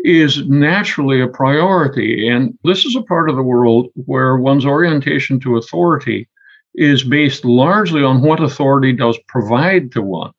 is 0.00 0.46
naturally 0.48 1.20
a 1.20 1.28
priority. 1.28 2.28
And 2.28 2.58
this 2.64 2.84
is 2.84 2.96
a 2.96 3.02
part 3.02 3.30
of 3.30 3.36
the 3.36 3.42
world 3.42 3.88
where 3.94 4.36
one's 4.36 4.66
orientation 4.66 5.38
to 5.40 5.56
authority 5.56 6.28
is 6.76 7.02
based 7.02 7.44
largely 7.44 8.02
on 8.02 8.22
what 8.22 8.42
authority 8.42 8.92
does 8.92 9.18
provide 9.28 9.90
to 9.92 10.02
one. 10.02 10.32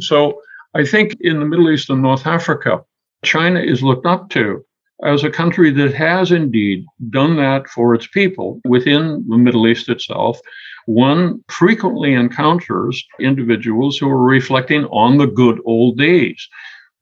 So 0.00 0.40
I 0.74 0.84
think 0.84 1.16
in 1.20 1.38
the 1.38 1.46
Middle 1.46 1.70
East 1.70 1.90
and 1.90 2.02
North 2.02 2.26
Africa, 2.26 2.82
China 3.24 3.60
is 3.60 3.82
looked 3.82 4.06
up 4.06 4.30
to 4.30 4.64
as 5.04 5.24
a 5.24 5.30
country 5.30 5.70
that 5.70 5.94
has 5.94 6.32
indeed 6.32 6.84
done 7.10 7.36
that 7.36 7.68
for 7.68 7.94
its 7.94 8.06
people 8.06 8.60
within 8.64 9.24
the 9.28 9.36
Middle 9.36 9.68
East 9.68 9.88
itself. 9.88 10.40
One 10.86 11.44
frequently 11.48 12.14
encounters 12.14 13.04
individuals 13.20 13.98
who 13.98 14.08
are 14.08 14.22
reflecting 14.22 14.84
on 14.86 15.18
the 15.18 15.26
good 15.26 15.60
old 15.64 15.98
days 15.98 16.48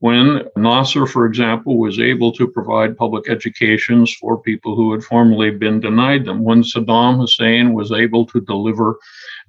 when 0.01 0.43
Nasser, 0.57 1.07
for 1.07 1.25
example, 1.25 1.79
was 1.79 1.99
able 1.99 2.33
to 2.33 2.47
provide 2.49 2.97
public 2.97 3.31
educations 3.31 4.15
for 4.15 4.41
people 4.41 4.75
who 4.77 4.93
had 4.93 5.05
formerly 5.05 5.51
been 5.51 5.81
denied 5.81 6.25
them, 6.25 6.43
when 6.43 6.63
Saddam 6.63 7.19
Hussein 7.19 7.73
was 7.73 7.93
able 7.93 8.27
to 8.27 8.41
deliver 8.41 8.99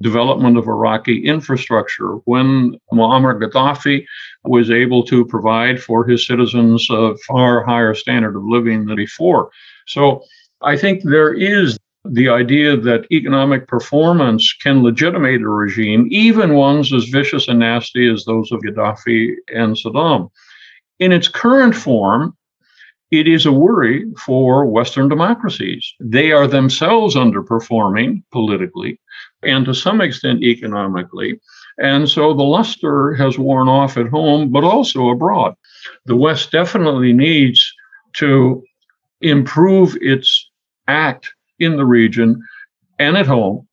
development 0.01 0.57
of 0.57 0.67
Iraqi 0.67 1.25
infrastructure, 1.25 2.15
when 2.25 2.77
Muammar 2.93 3.39
Gaddafi 3.41 4.05
was 4.43 4.71
able 4.71 5.03
to 5.03 5.25
provide 5.25 5.81
for 5.81 6.05
his 6.05 6.25
citizens 6.25 6.87
a 6.89 7.15
far 7.27 7.63
higher 7.63 7.93
standard 7.93 8.37
of 8.37 8.43
living 8.45 8.85
than 8.85 8.95
before. 8.95 9.49
So 9.87 10.23
I 10.61 10.77
think 10.77 11.03
there 11.03 11.33
is 11.33 11.77
the 12.11 12.29
idea 12.29 12.77
that 12.77 13.11
economic 13.11 13.67
performance 13.67 14.53
can 14.61 14.83
legitimate 14.83 15.41
a 15.41 15.49
regime, 15.49 16.07
even 16.11 16.53
ones 16.53 16.93
as 16.93 17.05
vicious 17.05 17.47
and 17.47 17.59
nasty 17.59 18.07
as 18.11 18.25
those 18.25 18.51
of 18.51 18.61
Gaddafi 18.61 19.35
and 19.53 19.75
Saddam. 19.75 20.29
In 20.99 21.11
its 21.11 21.27
current 21.27 21.75
form, 21.75 22.37
it 23.11 23.27
is 23.27 23.45
a 23.45 23.51
worry 23.51 24.05
for 24.19 24.65
Western 24.65 25.09
democracies. 25.09 25.93
They 25.99 26.31
are 26.31 26.47
themselves 26.47 27.15
underperforming 27.15 28.23
politically 28.31 28.99
and 29.43 29.65
to 29.65 29.73
some 29.73 30.01
extent 30.01 30.43
economically. 30.43 31.39
And 31.77 32.09
so 32.09 32.33
the 32.33 32.43
luster 32.43 33.13
has 33.15 33.37
worn 33.37 33.67
off 33.67 33.97
at 33.97 34.07
home, 34.07 34.49
but 34.51 34.63
also 34.63 35.09
abroad. 35.09 35.55
The 36.05 36.15
West 36.15 36.51
definitely 36.51 37.13
needs 37.13 37.73
to 38.13 38.63
improve 39.21 39.97
its 40.01 40.49
act 40.87 41.33
in 41.59 41.77
the 41.77 41.85
region 41.85 42.41
and 42.99 43.17
at 43.17 43.27
home. 43.27 43.67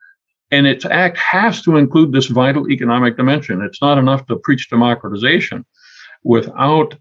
And 0.50 0.66
its 0.66 0.84
act 0.84 1.16
has 1.16 1.62
to 1.62 1.76
include 1.76 2.12
this 2.12 2.26
vital 2.26 2.70
economic 2.70 3.16
dimension. 3.16 3.62
It's 3.62 3.80
not 3.80 3.96
enough 3.96 4.26
to 4.26 4.36
preach 4.36 4.68
democratization 4.68 5.64
without 6.24 6.94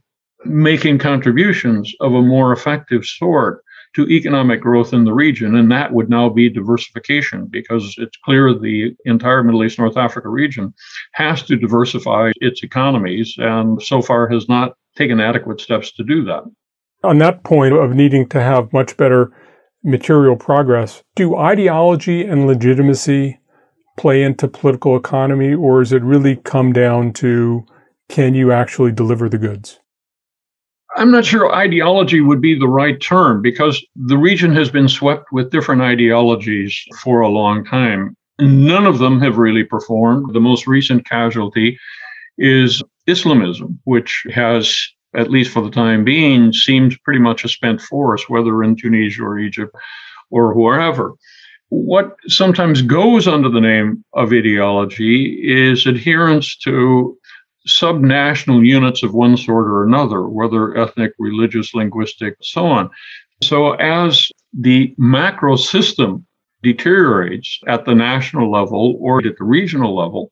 making 0.45 0.97
contributions 0.99 1.93
of 1.99 2.13
a 2.13 2.21
more 2.21 2.53
effective 2.53 3.05
sort 3.05 3.61
to 3.93 4.07
economic 4.07 4.61
growth 4.61 4.93
in 4.93 5.03
the 5.03 5.13
region. 5.13 5.55
And 5.55 5.69
that 5.71 5.91
would 5.91 6.09
now 6.09 6.29
be 6.29 6.49
diversification 6.49 7.47
because 7.47 7.95
it's 7.97 8.17
clear 8.23 8.53
the 8.53 8.95
entire 9.05 9.43
Middle 9.43 9.63
East, 9.63 9.79
North 9.79 9.97
Africa 9.97 10.29
region 10.29 10.73
has 11.13 11.43
to 11.43 11.57
diversify 11.57 12.31
its 12.37 12.63
economies 12.63 13.35
and 13.37 13.81
so 13.81 14.01
far 14.01 14.29
has 14.29 14.47
not 14.47 14.75
taken 14.95 15.19
adequate 15.19 15.59
steps 15.59 15.91
to 15.93 16.03
do 16.03 16.23
that. 16.23 16.43
On 17.03 17.17
that 17.17 17.43
point 17.43 17.73
of 17.73 17.93
needing 17.93 18.29
to 18.29 18.41
have 18.41 18.71
much 18.71 18.95
better 18.95 19.31
material 19.83 20.35
progress, 20.35 21.03
do 21.15 21.35
ideology 21.35 22.23
and 22.23 22.47
legitimacy 22.47 23.39
play 23.97 24.23
into 24.23 24.47
political 24.47 24.95
economy, 24.95 25.53
or 25.53 25.79
does 25.79 25.93
it 25.93 26.03
really 26.03 26.35
come 26.37 26.73
down 26.73 27.13
to 27.13 27.65
can 28.09 28.33
you 28.33 28.51
actually 28.51 28.91
deliver 28.91 29.29
the 29.29 29.37
goods? 29.37 29.79
I'm 30.97 31.11
not 31.11 31.23
sure 31.23 31.53
ideology 31.53 32.19
would 32.19 32.41
be 32.41 32.57
the 32.57 32.67
right 32.67 32.99
term 32.99 33.41
because 33.41 33.83
the 33.95 34.17
region 34.17 34.53
has 34.55 34.69
been 34.69 34.89
swept 34.89 35.31
with 35.31 35.51
different 35.51 35.81
ideologies 35.81 36.77
for 37.01 37.21
a 37.21 37.29
long 37.29 37.63
time. 37.63 38.15
None 38.39 38.85
of 38.85 38.99
them 38.99 39.21
have 39.21 39.37
really 39.37 39.63
performed. 39.63 40.33
The 40.33 40.41
most 40.41 40.67
recent 40.67 41.07
casualty 41.07 41.77
is 42.37 42.83
Islamism, 43.07 43.79
which 43.85 44.25
has, 44.33 44.85
at 45.15 45.31
least 45.31 45.51
for 45.51 45.61
the 45.61 45.71
time 45.71 46.03
being, 46.03 46.53
seems 46.53 46.97
pretty 46.99 47.19
much 47.19 47.43
a 47.43 47.49
spent 47.49 47.81
force, 47.81 48.29
whether 48.29 48.63
in 48.63 48.75
Tunisia 48.75 49.23
or 49.23 49.39
Egypt 49.39 49.75
or 50.29 50.53
wherever. 50.53 51.13
What 51.69 52.15
sometimes 52.27 52.81
goes 52.81 53.27
under 53.27 53.49
the 53.49 53.61
name 53.61 54.03
of 54.13 54.33
ideology 54.33 55.39
is 55.41 55.85
adherence 55.85 56.57
to 56.57 57.17
subnational 57.67 58.65
units 58.65 59.03
of 59.03 59.13
one 59.13 59.37
sort 59.37 59.67
or 59.67 59.83
another, 59.85 60.27
whether 60.27 60.77
ethnic, 60.77 61.13
religious, 61.19 61.73
linguistic, 61.73 62.35
so 62.41 62.65
on. 62.65 62.89
So 63.43 63.73
as 63.73 64.29
the 64.53 64.93
macro 64.97 65.55
system 65.55 66.25
deteriorates 66.63 67.59
at 67.67 67.85
the 67.85 67.95
national 67.95 68.51
level 68.51 68.97
or 68.99 69.19
at 69.19 69.37
the 69.37 69.43
regional 69.43 69.95
level, 69.95 70.31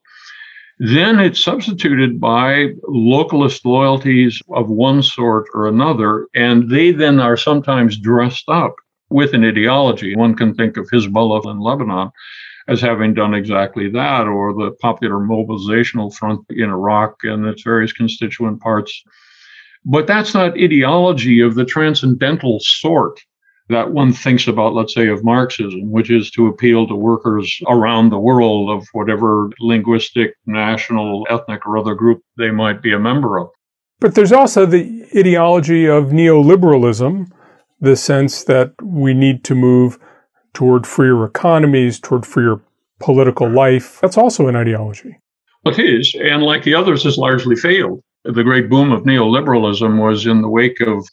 then 0.80 1.20
it's 1.20 1.44
substituted 1.44 2.22
by 2.22 2.70
localist 2.88 3.66
loyalties 3.66 4.42
of 4.54 4.70
one 4.70 5.04
sort 5.04 5.48
or 5.54 5.68
another, 5.68 6.28
and 6.34 6.70
they 6.70 6.92
then 6.92 7.20
are 7.20 7.38
sometimes 7.38 7.98
dressed 7.98 8.48
up 8.48 8.76
with 9.10 9.34
an 9.34 9.44
ideology. 9.44 10.16
One 10.16 10.36
can 10.36 10.56
think 10.56 10.78
of 10.78 10.90
Hezbollah 10.90 11.52
in 11.52 11.60
Lebanon 11.60 12.12
as 12.70 12.80
having 12.80 13.14
done 13.14 13.34
exactly 13.34 13.90
that, 13.90 14.28
or 14.28 14.54
the 14.54 14.72
Popular 14.80 15.18
Mobilizational 15.18 16.14
Front 16.14 16.46
in 16.50 16.70
Iraq 16.70 17.16
and 17.24 17.46
its 17.46 17.64
various 17.64 17.92
constituent 17.92 18.62
parts 18.62 19.04
But 19.86 20.08
that's 20.08 20.34
not 20.34 20.58
ideology 20.58 21.42
of 21.42 21.56
the 21.56 21.66
transcendental 21.66 22.60
sort 22.62 23.20
that 23.70 23.92
one 23.92 24.12
thinks 24.12 24.48
about, 24.48 24.74
let's 24.74 24.94
say, 24.94 25.08
of 25.08 25.24
Marxism, 25.24 25.92
which 25.92 26.10
is 26.10 26.32
to 26.32 26.48
appeal 26.48 26.88
to 26.88 26.96
workers 26.96 27.60
around 27.68 28.10
the 28.10 28.20
world 28.20 28.70
of 28.70 28.88
whatever 28.94 29.50
linguistic, 29.60 30.34
national, 30.46 31.28
ethnic, 31.30 31.66
or 31.66 31.78
other 31.78 31.94
group 31.94 32.22
they 32.38 32.52
might 32.52 32.82
be 32.82 32.94
a 32.94 33.00
member 33.00 33.38
of. 33.40 33.50
But 34.00 34.16
there's 34.16 34.32
also 34.32 34.66
the 34.66 35.06
ideology 35.16 35.86
of 35.86 36.06
neoliberalism, 36.06 37.30
the 37.80 37.96
sense 37.96 38.44
that 38.46 38.74
we 38.82 39.14
need 39.14 39.44
to 39.46 39.56
move 39.56 40.00
toward 40.54 40.88
freer 40.88 41.24
economies, 41.24 42.00
toward 42.00 42.26
freer 42.26 42.60
political 43.00 43.50
life. 43.50 44.00
That's 44.02 44.18
also 44.18 44.48
an 44.48 44.56
ideology. 44.56 45.20
It 45.66 45.78
is, 45.78 46.16
and 46.16 46.42
like 46.42 46.64
the 46.64 46.74
others, 46.74 47.04
has 47.04 47.18
largely 47.18 47.56
failed. 47.56 48.02
The 48.24 48.44
great 48.44 48.70
boom 48.70 48.92
of 48.92 49.04
neoliberalism 49.04 50.02
was 50.02 50.26
in 50.26 50.42
the 50.42 50.50
wake 50.50 50.82
of 50.82 51.08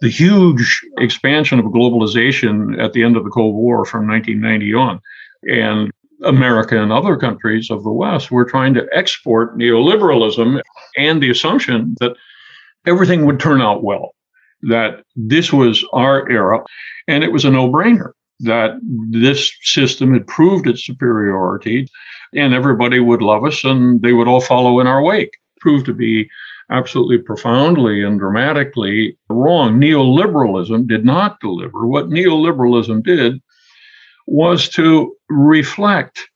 the 0.00 0.08
huge 0.08 0.80
expansion 0.98 1.58
of 1.58 1.66
globalization 1.66 2.82
at 2.82 2.92
the 2.92 3.04
end 3.04 3.16
of 3.16 3.24
the 3.24 3.30
Cold 3.30 3.54
War 3.54 3.84
from 3.84 4.08
1990 4.08 4.74
on. 4.74 5.00
And 5.42 5.92
America 6.24 6.80
and 6.80 6.92
other 6.92 7.16
countries 7.16 7.70
of 7.70 7.82
the 7.82 7.92
West 7.92 8.30
were 8.30 8.44
trying 8.44 8.74
to 8.74 8.86
export 8.92 9.56
neoliberalism 9.58 10.60
and 10.96 11.22
the 11.22 11.30
assumption 11.30 11.94
that 12.00 12.12
everything 12.86 13.26
would 13.26 13.40
turn 13.40 13.60
out 13.62 13.82
well, 13.82 14.14
that 14.62 15.02
this 15.16 15.52
was 15.52 15.84
our 15.92 16.28
era. 16.30 16.62
And 17.08 17.24
it 17.24 17.32
was 17.32 17.44
a 17.44 17.50
no 17.50 17.70
brainer 17.70 18.12
that 18.40 18.78
this 19.10 19.52
system 19.62 20.12
had 20.12 20.26
proved 20.26 20.66
its 20.66 20.84
superiority 20.84 21.88
and 22.34 22.54
everybody 22.54 23.00
would 23.00 23.22
love 23.22 23.44
us 23.44 23.64
and 23.64 24.00
they 24.02 24.12
would 24.12 24.28
all 24.28 24.40
follow 24.40 24.80
in 24.80 24.86
our 24.86 25.02
wake. 25.02 25.36
Proved 25.60 25.86
to 25.86 25.94
be 25.94 26.28
absolutely 26.70 27.18
profoundly 27.18 28.02
and 28.02 28.18
dramatically 28.18 29.16
wrong. 29.28 29.80
Neoliberalism 29.80 30.86
did 30.86 31.04
not 31.04 31.40
deliver. 31.40 31.86
What 31.86 32.08
neoliberalism 32.08 33.02
did 33.02 33.40
was 34.26 34.68
to 34.70 35.14
reflect 35.28 36.28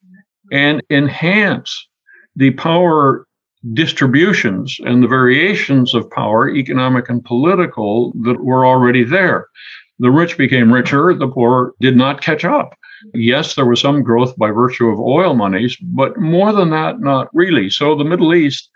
and 0.53 0.83
enhance 0.91 1.89
the 2.37 2.51
power 2.53 3.27
distributions 3.73 4.77
and 4.85 5.03
the 5.03 5.09
variations 5.09 5.95
of 5.95 6.11
power, 6.11 6.51
economic 6.51 7.09
and 7.09 7.25
political, 7.25 8.13
that 8.23 8.45
were 8.45 8.67
already 8.67 9.05
there. 9.05 9.47
The 10.01 10.11
rich 10.11 10.37
became 10.37 10.73
richer, 10.73 11.15
the 11.15 11.29
poor 11.29 11.73
did 11.81 11.97
not 11.97 12.21
catch 12.21 12.45
up. 12.45 12.77
Yes, 13.15 13.55
there 13.55 13.67
was 13.67 13.81
some 13.81 14.03
growth 14.03 14.37
by 14.37 14.51
virtue 14.51 14.89
of 14.89 14.99
oil 14.99 15.35
monies, 15.35 15.77
but 15.81 16.19
more 16.19 16.53
than 16.53 16.71
that, 16.71 17.01
not 17.01 17.29
really. 17.33 17.71
So 17.71 17.95
the 17.95 18.05
Middle 18.05 18.35
East, 18.35 18.71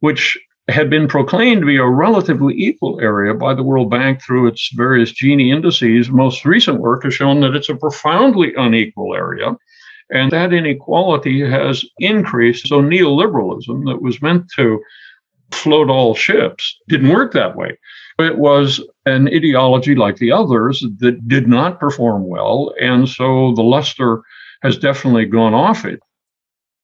which 0.00 0.38
had 0.68 0.88
been 0.88 1.08
proclaimed 1.08 1.60
to 1.60 1.66
be 1.66 1.76
a 1.76 1.86
relatively 1.86 2.54
equal 2.54 2.98
area 3.00 3.34
by 3.34 3.54
the 3.54 3.62
World 3.62 3.90
Bank 3.90 4.22
through 4.22 4.48
its 4.48 4.70
various 4.74 5.12
Gini 5.12 5.54
indices. 5.54 6.08
Most 6.08 6.44
recent 6.44 6.80
work 6.80 7.04
has 7.04 7.14
shown 7.14 7.40
that 7.40 7.54
it's 7.54 7.68
a 7.68 7.76
profoundly 7.76 8.54
unequal 8.56 9.14
area, 9.14 9.54
and 10.10 10.32
that 10.32 10.54
inequality 10.54 11.40
has 11.40 11.84
increased. 11.98 12.68
So, 12.68 12.80
neoliberalism 12.80 13.84
that 13.86 14.00
was 14.00 14.22
meant 14.22 14.46
to 14.56 14.80
float 15.52 15.90
all 15.90 16.14
ships 16.14 16.78
didn't 16.88 17.10
work 17.10 17.32
that 17.32 17.56
way. 17.56 17.78
It 18.18 18.38
was 18.38 18.80
an 19.06 19.28
ideology 19.28 19.94
like 19.94 20.16
the 20.16 20.32
others 20.32 20.84
that 20.98 21.28
did 21.28 21.46
not 21.46 21.80
perform 21.80 22.26
well, 22.26 22.72
and 22.80 23.08
so 23.08 23.52
the 23.54 23.62
luster 23.62 24.22
has 24.62 24.78
definitely 24.78 25.26
gone 25.26 25.52
off 25.52 25.84
it. 25.84 26.00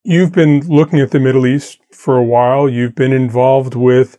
You've 0.03 0.33
been 0.33 0.61
looking 0.61 0.99
at 1.01 1.11
the 1.11 1.21
Middle 1.21 1.47
East 1.47 1.79
for 1.93 2.17
a 2.17 2.25
while. 2.25 2.71
You've 2.71 2.95
been 2.95 3.13
involved 3.13 3.75
with 3.75 4.17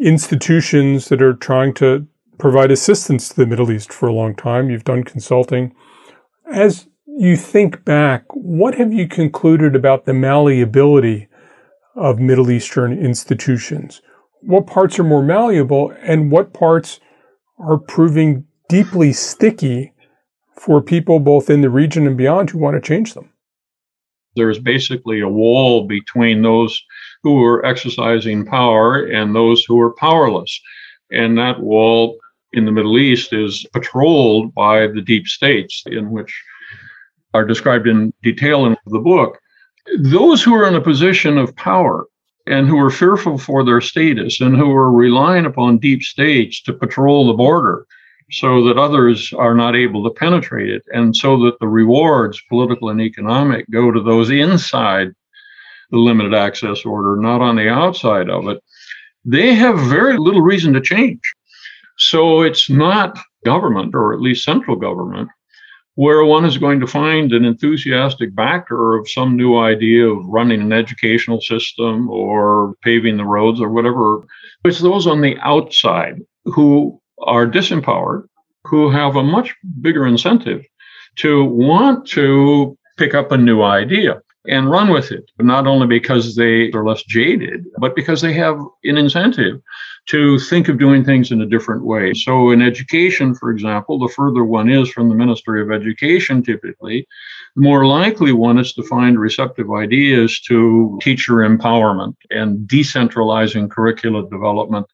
institutions 0.00 1.08
that 1.08 1.20
are 1.20 1.34
trying 1.34 1.74
to 1.74 2.06
provide 2.38 2.70
assistance 2.70 3.28
to 3.28 3.34
the 3.34 3.46
Middle 3.46 3.72
East 3.72 3.92
for 3.92 4.08
a 4.08 4.12
long 4.12 4.36
time. 4.36 4.70
You've 4.70 4.84
done 4.84 5.02
consulting. 5.02 5.74
As 6.52 6.86
you 7.04 7.36
think 7.36 7.84
back, 7.84 8.26
what 8.28 8.76
have 8.76 8.92
you 8.92 9.08
concluded 9.08 9.74
about 9.74 10.04
the 10.04 10.14
malleability 10.14 11.26
of 11.96 12.20
Middle 12.20 12.52
Eastern 12.52 12.92
institutions? 12.96 14.02
What 14.40 14.68
parts 14.68 15.00
are 15.00 15.04
more 15.04 15.22
malleable 15.22 15.92
and 16.00 16.30
what 16.30 16.54
parts 16.54 17.00
are 17.58 17.76
proving 17.76 18.46
deeply 18.68 19.12
sticky 19.12 19.94
for 20.54 20.80
people 20.80 21.18
both 21.18 21.50
in 21.50 21.60
the 21.60 21.70
region 21.70 22.06
and 22.06 22.16
beyond 22.16 22.50
who 22.50 22.58
want 22.58 22.76
to 22.76 22.80
change 22.80 23.14
them? 23.14 23.31
There's 24.34 24.58
basically 24.58 25.20
a 25.20 25.28
wall 25.28 25.86
between 25.86 26.42
those 26.42 26.80
who 27.22 27.42
are 27.44 27.64
exercising 27.64 28.44
power 28.46 29.04
and 29.04 29.34
those 29.34 29.64
who 29.64 29.80
are 29.80 29.94
powerless. 29.94 30.60
And 31.10 31.36
that 31.38 31.60
wall 31.60 32.18
in 32.52 32.64
the 32.64 32.72
Middle 32.72 32.98
East 32.98 33.32
is 33.32 33.66
patrolled 33.72 34.54
by 34.54 34.86
the 34.86 35.02
deep 35.02 35.26
states, 35.26 35.82
in 35.86 36.10
which 36.10 36.32
are 37.34 37.44
described 37.44 37.86
in 37.86 38.12
detail 38.22 38.66
in 38.66 38.76
the 38.86 38.98
book. 38.98 39.38
Those 39.98 40.42
who 40.42 40.54
are 40.54 40.68
in 40.68 40.74
a 40.74 40.80
position 40.80 41.38
of 41.38 41.56
power 41.56 42.06
and 42.46 42.68
who 42.68 42.78
are 42.78 42.90
fearful 42.90 43.38
for 43.38 43.64
their 43.64 43.80
status 43.80 44.40
and 44.40 44.56
who 44.56 44.70
are 44.72 44.92
relying 44.92 45.46
upon 45.46 45.78
deep 45.78 46.02
states 46.02 46.60
to 46.62 46.72
patrol 46.72 47.26
the 47.26 47.32
border 47.34 47.86
so 48.32 48.64
that 48.64 48.78
others 48.78 49.32
are 49.34 49.54
not 49.54 49.76
able 49.76 50.02
to 50.02 50.14
penetrate 50.14 50.70
it, 50.70 50.82
and 50.92 51.14
so 51.14 51.38
that 51.44 51.58
the 51.60 51.68
rewards, 51.68 52.42
political 52.48 52.88
and 52.88 53.00
economic, 53.00 53.68
go 53.70 53.90
to 53.90 54.02
those 54.02 54.30
inside 54.30 55.08
the 55.90 55.98
limited 55.98 56.34
access 56.34 56.84
order, 56.86 57.16
not 57.16 57.42
on 57.42 57.56
the 57.56 57.68
outside 57.68 58.30
of 58.30 58.48
it, 58.48 58.58
they 59.24 59.54
have 59.54 59.78
very 59.78 60.16
little 60.16 60.40
reason 60.40 60.72
to 60.72 60.80
change. 60.80 61.20
So 61.98 62.40
it's 62.40 62.70
not 62.70 63.18
government, 63.44 63.94
or 63.94 64.14
at 64.14 64.20
least 64.20 64.44
central 64.44 64.76
government, 64.76 65.28
where 65.96 66.24
one 66.24 66.46
is 66.46 66.56
going 66.56 66.80
to 66.80 66.86
find 66.86 67.32
an 67.32 67.44
enthusiastic 67.44 68.34
backer 68.34 68.96
of 68.96 69.10
some 69.10 69.36
new 69.36 69.58
idea 69.58 70.08
of 70.08 70.24
running 70.24 70.62
an 70.62 70.72
educational 70.72 71.42
system 71.42 72.08
or 72.08 72.74
paving 72.82 73.18
the 73.18 73.26
roads 73.26 73.60
or 73.60 73.68
whatever. 73.68 74.24
It's 74.64 74.80
those 74.80 75.06
on 75.06 75.20
the 75.20 75.36
outside 75.40 76.16
who 76.46 77.01
are 77.24 77.46
disempowered 77.46 78.26
who 78.64 78.90
have 78.90 79.16
a 79.16 79.22
much 79.22 79.54
bigger 79.80 80.06
incentive 80.06 80.64
to 81.16 81.44
want 81.44 82.06
to 82.08 82.76
pick 82.96 83.14
up 83.14 83.32
a 83.32 83.36
new 83.36 83.62
idea 83.62 84.20
and 84.48 84.70
run 84.70 84.90
with 84.90 85.12
it, 85.12 85.30
not 85.38 85.66
only 85.66 85.86
because 85.86 86.34
they 86.34 86.70
are 86.72 86.84
less 86.84 87.02
jaded, 87.04 87.64
but 87.78 87.94
because 87.94 88.20
they 88.20 88.32
have 88.32 88.58
an 88.84 88.96
incentive 88.98 89.60
to 90.06 90.38
think 90.40 90.68
of 90.68 90.78
doing 90.78 91.04
things 91.04 91.30
in 91.30 91.40
a 91.42 91.46
different 91.46 91.84
way. 91.84 92.12
So, 92.12 92.50
in 92.50 92.60
education, 92.60 93.36
for 93.36 93.50
example, 93.50 94.00
the 94.00 94.12
further 94.12 94.44
one 94.44 94.68
is 94.68 94.90
from 94.90 95.08
the 95.08 95.14
Ministry 95.14 95.62
of 95.62 95.70
Education, 95.70 96.42
typically, 96.42 97.06
the 97.54 97.62
more 97.62 97.86
likely 97.86 98.32
one 98.32 98.58
is 98.58 98.72
to 98.72 98.82
find 98.82 99.18
receptive 99.18 99.70
ideas 99.70 100.40
to 100.48 100.98
teacher 101.02 101.34
empowerment 101.34 102.16
and 102.30 102.68
decentralizing 102.68 103.68
curricular 103.68 104.28
development 104.28 104.86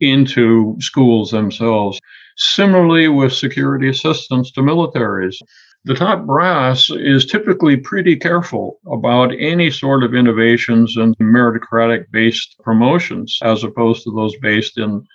into 0.00 0.76
schools 0.80 1.30
themselves. 1.30 2.00
Similarly, 2.36 3.08
with 3.08 3.32
security 3.32 3.88
assistance 3.88 4.50
to 4.52 4.60
militaries, 4.60 5.36
the 5.84 5.94
top 5.94 6.26
brass 6.26 6.90
is 6.90 7.24
typically 7.24 7.76
pretty 7.76 8.14
careful 8.14 8.80
about 8.86 9.32
any 9.38 9.70
sort 9.70 10.02
of 10.02 10.14
innovations 10.14 10.96
and 10.96 11.16
meritocratic 11.18 12.04
based 12.10 12.56
promotions 12.62 13.38
as 13.42 13.64
opposed 13.64 14.04
to 14.04 14.14
those 14.14 14.36
based 14.42 14.76
in 14.76 15.06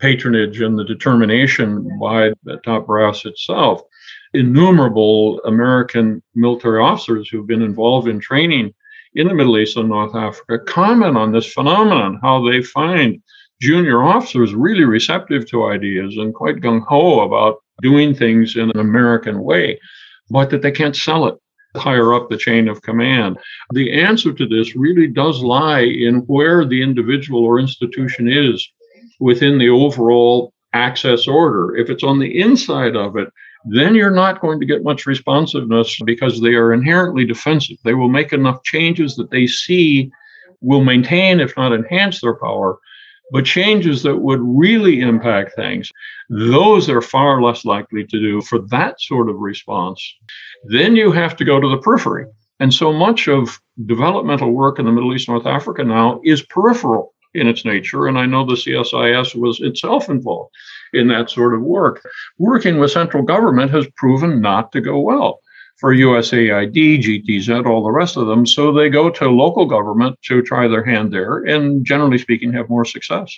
patronage 0.00 0.60
and 0.60 0.78
the 0.78 0.84
determination 0.84 1.86
by 2.00 2.32
the 2.44 2.56
top 2.64 2.86
brass 2.86 3.24
itself. 3.24 3.82
Innumerable 4.32 5.40
American 5.44 6.22
military 6.34 6.80
officers 6.80 7.28
who've 7.28 7.46
been 7.46 7.62
involved 7.62 8.08
in 8.08 8.18
training 8.18 8.74
in 9.14 9.28
the 9.28 9.34
Middle 9.34 9.58
East 9.58 9.76
and 9.76 9.88
North 9.88 10.14
Africa 10.14 10.58
comment 10.58 11.16
on 11.16 11.32
this 11.32 11.52
phenomenon, 11.52 12.18
how 12.22 12.42
they 12.44 12.62
find 12.62 13.22
junior 13.60 14.02
officers 14.02 14.54
really 14.54 14.84
receptive 14.84 15.48
to 15.48 15.66
ideas 15.66 16.16
and 16.16 16.34
quite 16.34 16.56
gung 16.56 16.82
ho 16.86 17.20
about 17.20 17.58
doing 17.82 18.14
things 18.14 18.56
in 18.56 18.70
an 18.70 18.78
American 18.78 19.42
way, 19.42 19.78
but 20.30 20.50
that 20.50 20.62
they 20.62 20.72
can't 20.72 20.96
sell 20.96 21.26
it 21.26 21.34
higher 21.76 22.14
up 22.14 22.28
the 22.28 22.36
chain 22.36 22.68
of 22.68 22.82
command. 22.82 23.36
The 23.72 23.92
answer 23.92 24.32
to 24.32 24.46
this 24.46 24.76
really 24.76 25.08
does 25.08 25.42
lie 25.42 25.80
in 25.80 26.20
where 26.26 26.64
the 26.64 26.82
individual 26.82 27.44
or 27.44 27.58
institution 27.58 28.28
is 28.28 28.66
within 29.18 29.58
the 29.58 29.70
overall 29.70 30.52
access 30.72 31.26
order. 31.26 31.76
If 31.76 31.90
it's 31.90 32.04
on 32.04 32.18
the 32.18 32.40
inside 32.40 32.96
of 32.96 33.16
it, 33.16 33.28
then 33.64 33.94
you're 33.94 34.10
not 34.10 34.40
going 34.40 34.60
to 34.60 34.66
get 34.66 34.84
much 34.84 35.06
responsiveness 35.06 35.98
because 36.04 36.40
they 36.40 36.54
are 36.54 36.72
inherently 36.72 37.24
defensive. 37.24 37.78
They 37.82 37.94
will 37.94 38.08
make 38.08 38.32
enough 38.32 38.62
changes 38.62 39.16
that 39.16 39.30
they 39.30 39.46
see 39.46 40.10
will 40.60 40.84
maintain, 40.84 41.40
if 41.40 41.56
not 41.56 41.72
enhance, 41.72 42.20
their 42.20 42.34
power 42.34 42.78
but 43.30 43.44
changes 43.44 44.02
that 44.02 44.16
would 44.16 44.40
really 44.42 45.00
impact 45.00 45.56
things, 45.56 45.90
those 46.28 46.88
are 46.88 47.00
far 47.00 47.42
less 47.42 47.64
likely 47.64 48.04
to 48.04 48.18
do 48.20 48.40
for 48.42 48.60
that 48.68 49.00
sort 49.00 49.28
of 49.28 49.36
response. 49.36 50.02
Then 50.64 50.94
you 50.96 51.10
have 51.12 51.36
to 51.36 51.44
go 51.44 51.60
to 51.60 51.68
the 51.68 51.78
periphery. 51.78 52.26
And 52.60 52.72
so 52.72 52.92
much 52.92 53.28
of 53.28 53.60
developmental 53.86 54.52
work 54.52 54.78
in 54.78 54.84
the 54.84 54.92
Middle 54.92 55.14
East, 55.14 55.28
North 55.28 55.46
Africa 55.46 55.82
now 55.84 56.20
is 56.24 56.42
peripheral. 56.42 57.14
in 57.34 57.48
its 57.48 57.64
nature. 57.64 58.06
And 58.06 58.18
I 58.18 58.26
know 58.26 58.46
the 58.46 58.54
CSIS 58.54 59.34
was 59.34 59.60
itself 59.60 60.08
involved 60.08 60.54
in 60.92 61.08
that 61.08 61.30
sort 61.30 61.54
of 61.54 61.62
work. 61.62 62.00
Working 62.38 62.78
with 62.78 62.92
central 62.92 63.22
government 63.22 63.72
has 63.72 63.86
proven 63.96 64.40
not 64.40 64.72
to 64.72 64.80
go 64.80 65.00
well 65.00 65.40
for 65.76 65.94
USAID, 65.94 67.02
GTZ, 67.02 67.66
all 67.66 67.82
the 67.82 67.90
rest 67.90 68.16
of 68.16 68.26
them. 68.26 68.46
So 68.46 68.72
they 68.72 68.88
go 68.88 69.10
to 69.10 69.28
local 69.28 69.66
government 69.66 70.18
to 70.22 70.42
try 70.42 70.68
their 70.68 70.84
hand 70.84 71.12
there 71.12 71.38
and 71.38 71.84
generally 71.84 72.18
speaking 72.18 72.52
have 72.52 72.68
more 72.68 72.84
success. 72.84 73.36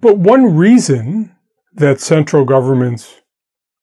But 0.00 0.18
one 0.18 0.56
reason 0.56 1.34
that 1.74 2.00
central 2.00 2.44
governments 2.44 3.20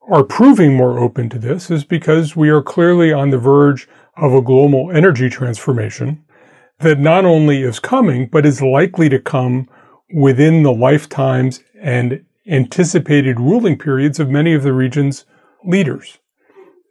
are 0.10 0.24
proving 0.24 0.76
more 0.76 1.00
open 1.00 1.30
to 1.30 1.40
this 1.40 1.70
is 1.70 1.84
because 1.84 2.36
we 2.36 2.50
are 2.50 2.62
clearly 2.62 3.12
on 3.12 3.30
the 3.30 3.38
verge 3.38 3.88
of 4.18 4.34
a 4.34 4.42
global 4.42 4.92
energy 4.92 5.30
transformation 5.30 6.24
that 6.80 7.00
not 7.00 7.26
only 7.26 7.62
is 7.62 7.80
coming, 7.80 8.28
but 8.28 8.46
is 8.46 8.62
likely 8.62 9.10
to 9.10 9.20
come 9.20 9.70
within 10.14 10.64
the 10.64 10.72
lifetimes 10.72 11.64
and 11.82 12.24
anticipated 12.48 13.40
ruling 13.40 13.78
periods 13.78 14.20
of 14.20 14.30
many 14.30 14.54
of 14.54 14.64
the 14.64 14.74
region's 14.74 15.26
leaders. 15.64 16.18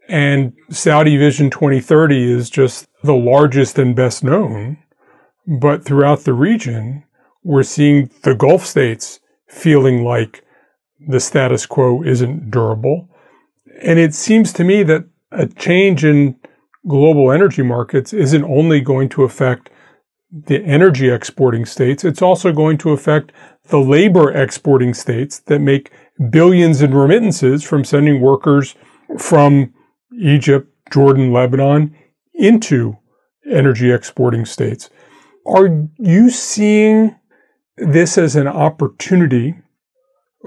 And 0.09 0.55
Saudi 0.71 1.16
Vision 1.16 1.51
2030 1.51 2.33
is 2.33 2.51
just 2.51 2.87
the 3.03 3.14
largest 3.14 3.79
and 3.79 3.94
best 3.94 4.25
known. 4.25 4.79
But 5.47 5.85
throughout 5.85 6.21
the 6.21 6.33
region, 6.33 7.05
we're 7.42 7.62
seeing 7.62 8.11
the 8.23 8.35
Gulf 8.35 8.66
states 8.66 9.21
feeling 9.47 10.05
like 10.05 10.44
the 11.07 11.21
status 11.21 11.66
quo 11.66 12.03
isn't 12.03 12.51
durable. 12.51 13.09
And 13.83 13.99
it 13.99 14.14
seems 14.14 14.53
to 14.55 14.64
me 14.64 14.83
that 14.85 15.05
a 15.31 15.47
change 15.47 16.05
in 16.05 16.37
global 16.87 17.31
energy 17.31 17.62
markets 17.62 18.12
isn't 18.12 18.44
only 18.44 18.81
going 18.81 19.09
to 19.11 19.25
affect 19.25 19.71
the 20.31 20.62
energy 20.64 21.09
exporting 21.09 21.64
states, 21.64 22.05
it's 22.05 22.21
also 22.21 22.53
going 22.53 22.77
to 22.79 22.90
affect 22.90 23.33
the 23.68 23.79
labor 23.79 24.31
exporting 24.31 24.92
states 24.92 25.38
that 25.40 25.61
make 25.61 25.90
billions 26.31 26.83
in 26.83 26.92
remittances 26.92 27.62
from 27.62 27.85
sending 27.85 28.21
workers 28.21 28.75
from 29.18 29.73
Egypt, 30.12 30.68
Jordan, 30.90 31.33
Lebanon 31.33 31.94
into 32.35 32.97
energy 33.51 33.90
exporting 33.90 34.44
states. 34.44 34.90
Are 35.47 35.87
you 35.99 36.31
seeing 36.31 37.16
this 37.77 38.18
as 38.18 38.37
an 38.37 38.47
opportunity 38.47 39.55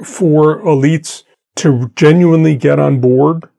for 0.04 0.62
elites 0.62 1.24
to 1.58 1.92
genuinely 1.96 2.56
get 2.56 2.80
on 2.80 3.00
board 3.02 3.50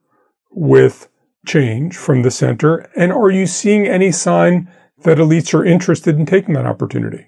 with 0.51 1.09
change 1.45 1.97
from 1.97 2.21
the 2.21 2.31
center? 2.31 2.89
And 2.95 3.11
are 3.11 3.29
you 3.29 3.45
seeing 3.45 3.87
any 3.87 4.11
sign 4.11 4.71
that 5.03 5.17
elites 5.17 5.53
are 5.53 5.65
interested 5.65 6.17
in 6.17 6.25
taking 6.25 6.53
that 6.55 6.65
opportunity? 6.65 7.27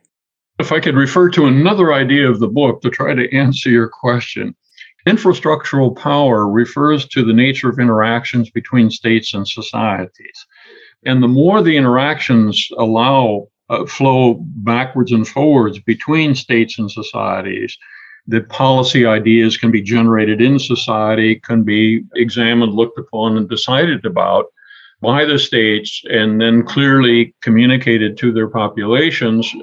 If 0.60 0.72
I 0.72 0.80
could 0.80 0.96
refer 0.96 1.30
to 1.32 1.46
another 1.46 1.94
idea 1.94 2.30
of 2.30 2.40
the 2.40 2.48
book 2.48 2.82
to 2.82 2.90
try 2.90 3.14
to 3.14 3.36
answer 3.36 3.70
your 3.70 3.90
question. 3.90 4.56
Infrastructural 5.08 5.96
power 5.96 6.50
refers 6.50 7.08
to 7.10 7.24
the 7.24 7.34
nature 7.34 7.70
of 7.70 7.80
interactions 7.80 8.50
between 8.50 8.90
states 8.90 9.34
and 9.34 9.48
societies. 9.48 10.46
And 11.06 11.22
the 11.22 11.28
more 11.28 11.62
the 11.62 11.78
interactions 11.78 12.68
allow 12.80 13.48
uh, 13.70 13.86
flow 13.86 14.40
backwards 14.40 15.12
and 15.12 15.28
forwards 15.28 15.80
between 15.80 16.34
states 16.34 16.80
and 16.80 16.90
societies, 16.90 17.78
that 18.28 18.50
policy 18.50 19.06
ideas 19.06 19.58
can 19.58 19.70
be 19.70 19.82
generated 19.82 20.42
in 20.42 20.58
society, 20.58 21.36
can 21.36 21.64
be 21.64 22.04
examined, 22.16 22.74
looked 22.74 22.98
upon, 22.98 23.38
and 23.38 23.48
decided 23.48 24.06
about 24.06 24.46
by 25.02 25.26
the 25.26 25.38
states, 25.38 26.02
and 26.10 26.42
then 26.42 26.64
clearly 26.64 27.36
communicated 27.42 28.18
to 28.18 28.32
their 28.32 28.48
populations. 28.48 29.54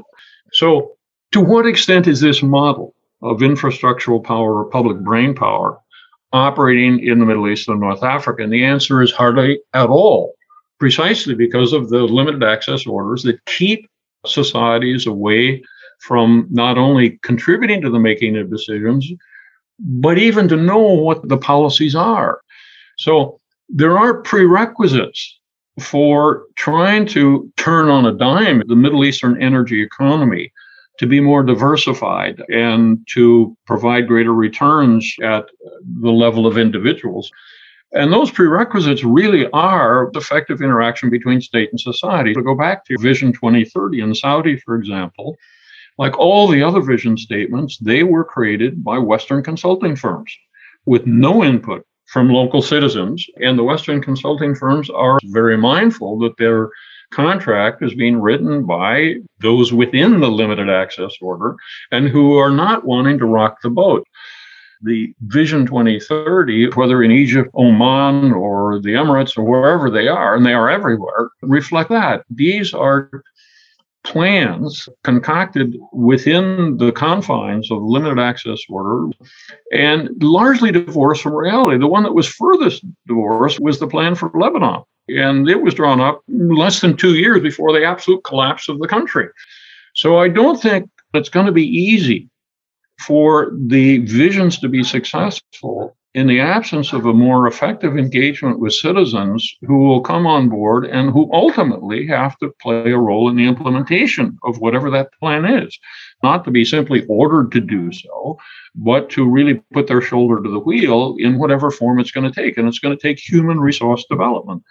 So, 0.52 0.92
to 1.33 1.40
what 1.40 1.66
extent 1.66 2.07
is 2.07 2.20
this 2.20 2.42
model 2.42 2.94
of 3.22 3.38
infrastructural 3.38 4.22
power 4.22 4.58
or 4.58 4.70
public 4.70 4.98
brain 4.98 5.35
power 5.35 5.78
operating 6.32 7.06
in 7.06 7.18
the 7.18 7.26
Middle 7.26 7.48
East 7.48 7.68
and 7.68 7.80
North 7.80 8.02
Africa? 8.02 8.42
And 8.42 8.52
the 8.52 8.64
answer 8.64 9.02
is 9.02 9.12
hardly 9.12 9.61
at 9.74 9.88
all, 9.88 10.35
precisely 10.78 11.35
because 11.35 11.72
of 11.72 11.88
the 11.88 12.02
limited 12.02 12.42
access 12.42 12.87
orders 12.87 13.22
that 13.24 13.44
keep 13.46 13.88
societies 14.26 15.06
away 15.06 15.62
from 16.00 16.46
not 16.50 16.78
only 16.78 17.18
contributing 17.22 17.80
to 17.80 17.90
the 17.90 17.98
making 17.98 18.37
of 18.37 18.50
decisions, 18.50 19.11
but 19.78 20.18
even 20.18 20.48
to 20.48 20.56
know 20.56 20.78
what 20.78 21.28
the 21.28 21.37
policies 21.37 21.94
are. 21.94 22.40
So 22.98 23.40
there 23.68 23.98
are 23.98 24.20
prerequisites 24.22 25.38
for 25.80 26.44
trying 26.56 27.06
to 27.06 27.50
turn 27.56 27.88
on 27.88 28.06
a 28.06 28.12
dime 28.12 28.62
the 28.66 28.76
Middle 28.76 29.04
Eastern 29.04 29.40
energy 29.42 29.82
economy 29.82 30.52
to 30.98 31.07
be 31.07 31.20
more 31.20 31.42
diversified 31.42 32.42
and 32.48 33.07
to 33.14 33.57
provide 33.66 34.09
greater 34.09 34.35
returns 34.35 35.14
at 35.22 35.46
the 36.00 36.11
level 36.11 36.46
of 36.46 36.59
individuals. 36.59 37.31
And 37.92 38.12
those 38.12 38.31
prerequisites 38.31 39.05
really 39.05 39.48
are 39.52 40.11
effective 40.14 40.62
interaction 40.62 41.11
between 41.11 41.40
state 41.40 41.70
and 41.70 41.81
society. 41.81 42.33
To 42.33 42.42
go 42.42 42.55
back 42.55 42.85
to 42.87 42.96
Vision 42.98 43.33
2030 43.33 44.00
in 44.00 44.14
Saudi, 44.14 44.57
for 44.57 44.76
example, 44.76 45.37
like 45.98 46.18
all 46.18 46.48
the 46.48 46.62
other 46.62 46.81
vision 46.81 47.16
statements, 47.18 47.76
they 47.78 48.02
were 48.02 48.24
created 48.24 48.83
by 48.83 48.98
Western 48.98 49.42
consulting 49.42 49.94
firms 49.94 50.35
with 50.87 51.07
no 51.07 51.44
input 51.44 51.87
from 52.07 52.31
local 52.31 52.62
citizens. 52.62 53.26
And 53.37 53.59
the 53.59 53.64
Western 53.64 54.00
consulting 54.00 54.55
firms 54.55 54.88
are 54.88 55.18
very 55.24 55.57
mindful 55.57 56.18
that 56.20 56.37
their 56.38 56.70
contract 57.12 57.83
is 57.83 57.94
being 57.94 58.20
written 58.20 58.64
by 58.64 59.16
those 59.40 59.72
within 59.72 60.20
the 60.20 60.31
limited 60.31 60.68
access 60.68 61.12
order 61.20 61.57
and 61.90 62.09
who 62.09 62.37
are 62.37 62.51
not 62.51 62.85
wanting 62.85 63.18
to 63.18 63.27
rock 63.27 63.59
the 63.62 63.70
boat. 63.70 64.07
The 64.85 65.14
Vision 65.20 65.64
2030, 65.64 66.70
whether 66.70 67.05
in 67.05 67.12
Egypt, 67.12 67.51
Oman, 67.55 68.33
or 68.33 68.81
the 68.81 68.94
Emirates, 68.94 69.38
or 69.38 69.44
wherever 69.44 69.90
they 69.90 70.09
are, 70.09 70.35
and 70.35 70.44
they 70.44 70.55
are 70.55 70.68
everywhere, 70.68 71.31
reflect 71.42 71.88
that. 71.90 72.25
These 72.29 72.75
are 72.75 73.09
plans 74.04 74.88
concocted 75.04 75.76
within 75.92 76.76
the 76.76 76.92
confines 76.92 77.70
of 77.70 77.82
limited 77.82 78.18
access 78.18 78.60
order 78.68 79.08
and 79.72 80.10
largely 80.22 80.72
divorced 80.72 81.22
from 81.22 81.34
reality. 81.34 81.78
The 81.78 81.86
one 81.86 82.02
that 82.02 82.14
was 82.14 82.26
furthest 82.26 82.84
divorced 83.06 83.60
was 83.60 83.78
the 83.78 83.86
plan 83.86 84.14
for 84.14 84.30
Lebanon. 84.34 84.82
And 85.08 85.48
it 85.48 85.62
was 85.62 85.74
drawn 85.74 86.00
up 86.00 86.22
less 86.28 86.80
than 86.80 86.96
two 86.96 87.14
years 87.14 87.40
before 87.40 87.72
the 87.72 87.84
absolute 87.84 88.24
collapse 88.24 88.68
of 88.68 88.78
the 88.78 88.88
country. 88.88 89.28
So 89.94 90.18
I 90.18 90.28
don't 90.28 90.60
think 90.60 90.88
it's 91.14 91.28
going 91.28 91.46
to 91.46 91.52
be 91.52 91.66
easy 91.66 92.28
for 93.00 93.52
the 93.54 93.98
visions 93.98 94.58
to 94.60 94.68
be 94.68 94.82
successful 94.84 95.96
in 96.14 96.27
the 96.27 96.40
absence 96.40 96.92
of 96.92 97.07
a 97.07 97.12
more 97.12 97.46
effective 97.46 97.96
engagement 97.96 98.59
with 98.59 98.75
citizens 98.75 99.55
who 99.62 99.79
will 99.79 100.03
come 100.03 100.27
on 100.27 100.51
board 100.51 100.85
and 100.85 101.11
who 101.11 101.33
ultimately 101.33 102.07
have 102.07 102.37
to 102.38 102.51
play 102.61 102.92
a 102.92 102.98
role 102.98 103.31
in 103.31 103.37
the 103.37 103.46
implementation 103.46 104.38
of 104.44 104.59
whatever 104.59 104.90
that 104.90 105.12
plan 105.18 105.46
is. 105.46 105.79
Not 106.22 106.44
to 106.44 106.51
be 106.51 106.66
simply 106.66 107.07
ordered 107.09 107.51
to 107.53 107.61
do 107.61 107.90
so, 107.92 108.38
but 108.75 109.09
to 109.11 109.29
really 109.29 109.55
put 109.72 109.87
their 109.87 110.03
shoulder 110.03 110.42
to 110.42 110.51
the 110.51 110.61
wheel 110.61 111.16
in 111.18 111.38
whatever 111.38 111.70
form 111.70 111.98
it's 111.98 112.11
going 112.11 112.31
to 112.31 112.42
take. 112.42 112.59
And 112.59 112.68
it's 112.68 112.79
going 112.79 112.96
to 112.96 113.03
take 113.03 113.18
human 113.18 113.59
resource 113.59 114.05
development. 114.11 114.62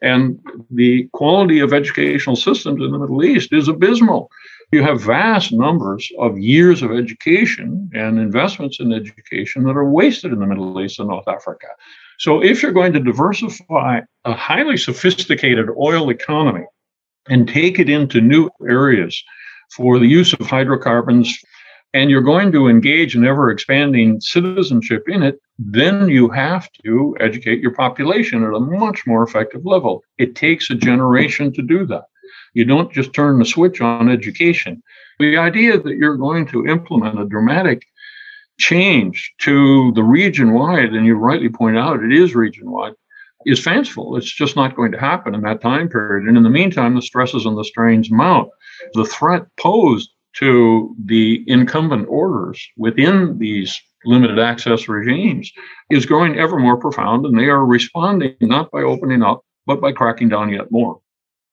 And 0.00 0.38
the 0.70 1.08
quality 1.12 1.60
of 1.60 1.74
educational 1.74 2.36
systems 2.36 2.82
in 2.82 2.90
the 2.90 2.98
Middle 2.98 3.22
East 3.22 3.52
is 3.52 3.68
abysmal 3.68 4.30
you 4.72 4.82
have 4.82 5.02
vast 5.02 5.52
numbers 5.52 6.10
of 6.18 6.38
years 6.38 6.82
of 6.82 6.90
education 6.90 7.88
and 7.94 8.18
investments 8.18 8.80
in 8.80 8.92
education 8.92 9.64
that 9.64 9.76
are 9.76 9.90
wasted 9.90 10.32
in 10.32 10.40
the 10.40 10.46
Middle 10.46 10.80
East 10.80 10.98
and 10.98 11.08
North 11.08 11.28
Africa. 11.28 11.68
So, 12.18 12.42
if 12.42 12.62
you're 12.62 12.72
going 12.72 12.92
to 12.94 13.00
diversify 13.00 14.00
a 14.24 14.34
highly 14.34 14.76
sophisticated 14.76 15.68
oil 15.78 16.10
economy 16.10 16.64
and 17.28 17.48
take 17.48 17.78
it 17.78 17.88
into 17.88 18.20
new 18.20 18.50
areas 18.68 19.22
for 19.74 19.98
the 19.98 20.06
use 20.06 20.32
of 20.32 20.46
hydrocarbons, 20.46 21.38
and 21.94 22.10
you're 22.10 22.20
going 22.20 22.52
to 22.52 22.68
engage 22.68 23.14
in 23.16 23.24
ever 23.24 23.50
expanding 23.50 24.20
citizenship 24.20 25.04
in 25.08 25.22
it, 25.22 25.38
then 25.58 26.08
you 26.08 26.28
have 26.28 26.68
to 26.84 27.16
educate 27.20 27.60
your 27.60 27.74
population 27.74 28.44
at 28.44 28.52
a 28.52 28.60
much 28.60 29.06
more 29.06 29.22
effective 29.22 29.64
level. 29.64 30.02
It 30.18 30.34
takes 30.34 30.70
a 30.70 30.74
generation 30.74 31.52
to 31.54 31.62
do 31.62 31.86
that. 31.86 32.04
You 32.54 32.64
don't 32.64 32.92
just 32.92 33.12
turn 33.12 33.38
the 33.38 33.44
switch 33.44 33.80
on 33.80 34.08
education. 34.08 34.82
The 35.18 35.36
idea 35.36 35.80
that 35.80 35.96
you're 35.96 36.16
going 36.16 36.46
to 36.48 36.66
implement 36.66 37.20
a 37.20 37.26
dramatic 37.26 37.86
change 38.58 39.34
to 39.40 39.92
the 39.92 40.02
region 40.02 40.52
wide, 40.52 40.94
and 40.94 41.06
you 41.06 41.14
rightly 41.14 41.48
point 41.48 41.76
out 41.76 42.02
it 42.02 42.12
is 42.12 42.34
region 42.34 42.70
wide, 42.70 42.94
is 43.44 43.62
fanciful. 43.62 44.16
It's 44.16 44.32
just 44.32 44.56
not 44.56 44.74
going 44.74 44.92
to 44.92 44.98
happen 44.98 45.34
in 45.34 45.42
that 45.42 45.60
time 45.60 45.88
period. 45.88 46.26
And 46.26 46.36
in 46.36 46.42
the 46.42 46.50
meantime, 46.50 46.94
the 46.94 47.02
stresses 47.02 47.46
and 47.46 47.56
the 47.56 47.64
strains 47.64 48.10
mount. 48.10 48.48
The 48.94 49.04
threat 49.04 49.44
posed 49.58 50.10
to 50.36 50.94
the 51.04 51.44
incumbent 51.46 52.06
orders 52.08 52.66
within 52.76 53.38
these 53.38 53.80
limited 54.04 54.38
access 54.38 54.88
regimes 54.88 55.50
is 55.90 56.06
growing 56.06 56.38
ever 56.38 56.58
more 56.58 56.76
profound, 56.76 57.24
and 57.24 57.38
they 57.38 57.46
are 57.46 57.64
responding 57.64 58.34
not 58.40 58.70
by 58.70 58.82
opening 58.82 59.22
up, 59.22 59.42
but 59.66 59.80
by 59.80 59.92
cracking 59.92 60.28
down 60.28 60.52
yet 60.52 60.70
more. 60.70 61.00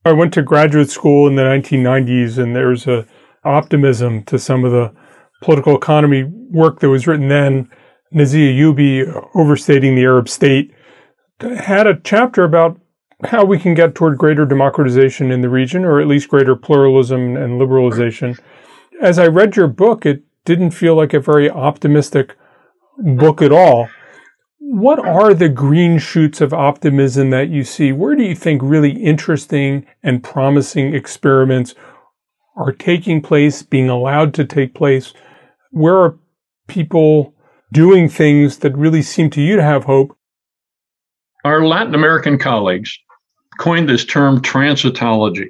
I 0.05 0.11
went 0.11 0.33
to 0.33 0.41
graduate 0.41 0.89
school 0.89 1.27
in 1.27 1.35
the 1.35 1.43
1990s, 1.43 2.37
and 2.37 2.55
there's 2.55 2.87
a, 2.87 3.05
optimism 3.45 4.23
to 4.23 4.39
some 4.39 4.63
of 4.63 4.71
the 4.71 4.93
political 5.41 5.75
economy 5.75 6.23
work 6.23 6.79
that 6.79 6.89
was 6.89 7.07
written 7.07 7.27
then. 7.27 7.69
Nazih 8.13 8.55
Ayubi, 8.55 9.29
overstating 9.35 9.95
the 9.95 10.03
Arab 10.03 10.29
state, 10.29 10.71
had 11.41 11.87
a 11.87 11.99
chapter 12.03 12.43
about 12.43 12.79
how 13.25 13.43
we 13.43 13.57
can 13.57 13.73
get 13.73 13.95
toward 13.95 14.17
greater 14.17 14.45
democratization 14.45 15.31
in 15.31 15.41
the 15.41 15.49
region, 15.49 15.83
or 15.83 15.99
at 15.99 16.07
least 16.07 16.29
greater 16.29 16.55
pluralism 16.55 17.35
and 17.35 17.59
liberalization. 17.59 18.39
As 19.01 19.17
I 19.17 19.27
read 19.27 19.55
your 19.55 19.67
book, 19.67 20.05
it 20.05 20.23
didn't 20.45 20.71
feel 20.71 20.95
like 20.95 21.13
a 21.13 21.19
very 21.19 21.49
optimistic 21.49 22.35
book 22.97 23.41
at 23.41 23.51
all. 23.51 23.89
What 24.65 24.97
are 24.99 25.33
the 25.33 25.49
green 25.49 25.99
shoots 25.99 26.39
of 26.39 26.53
optimism 26.53 27.31
that 27.31 27.49
you 27.49 27.65
see? 27.65 27.91
Where 27.91 28.15
do 28.15 28.23
you 28.23 28.33
think 28.33 28.61
really 28.63 28.91
interesting 28.91 29.85
and 30.01 30.23
promising 30.23 30.95
experiments 30.95 31.75
are 32.55 32.71
taking 32.71 33.21
place, 33.21 33.61
being 33.61 33.89
allowed 33.89 34.33
to 34.35 34.45
take 34.45 34.73
place? 34.73 35.13
Where 35.71 35.97
are 35.97 36.17
people 36.69 37.35
doing 37.73 38.07
things 38.07 38.59
that 38.59 38.77
really 38.77 39.01
seem 39.01 39.29
to 39.31 39.41
you 39.41 39.57
to 39.57 39.61
have 39.61 39.83
hope? 39.83 40.17
Our 41.43 41.67
Latin 41.67 41.93
American 41.93 42.37
colleagues 42.37 42.97
coined 43.59 43.89
this 43.89 44.05
term 44.05 44.41
transitology, 44.41 45.49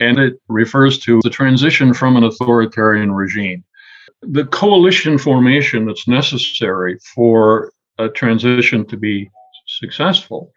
and 0.00 0.18
it 0.18 0.34
refers 0.48 0.98
to 1.00 1.20
the 1.22 1.30
transition 1.30 1.94
from 1.94 2.16
an 2.16 2.24
authoritarian 2.24 3.12
regime. 3.12 3.62
The 4.20 4.46
coalition 4.46 5.16
formation 5.16 5.86
that's 5.86 6.08
necessary 6.08 6.98
for 7.14 7.70
a 7.98 8.08
transition 8.08 8.86
to 8.86 8.96
be 8.96 9.30
successful 9.66 10.52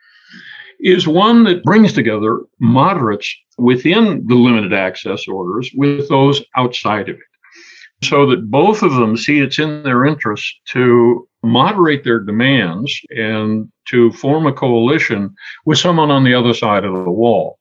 is 0.80 1.08
one 1.08 1.44
that 1.46 1.64
brings 1.64 1.94
together 1.94 2.42
moderates 2.60 3.34
within 3.58 4.26
the 4.28 4.36
limited 4.36 4.74
access 4.74 5.28
orders 5.28 5.72
with 5.76 6.10
those 6.10 6.44
outside 6.56 7.08
of 7.10 7.16
it 7.16 7.22
so 8.04 8.26
that 8.26 8.50
both 8.52 8.84
of 8.84 8.94
them 8.94 9.18
see 9.18 9.40
it's 9.40 9.60
in 9.60 9.84
their 9.84 10.06
interest 10.06 10.46
to 10.66 11.28
moderate 11.44 12.04
their 12.04 12.20
demands 12.20 13.00
and 13.12 13.72
to 13.86 14.12
form 14.12 14.46
a 14.48 14.54
coalition 14.54 15.34
with 15.66 15.78
someone 15.78 16.12
on 16.12 16.24
the 16.24 16.34
other 16.34 16.54
side 16.54 16.84
of 16.84 16.94
the 16.94 17.12
wall. 17.12 17.58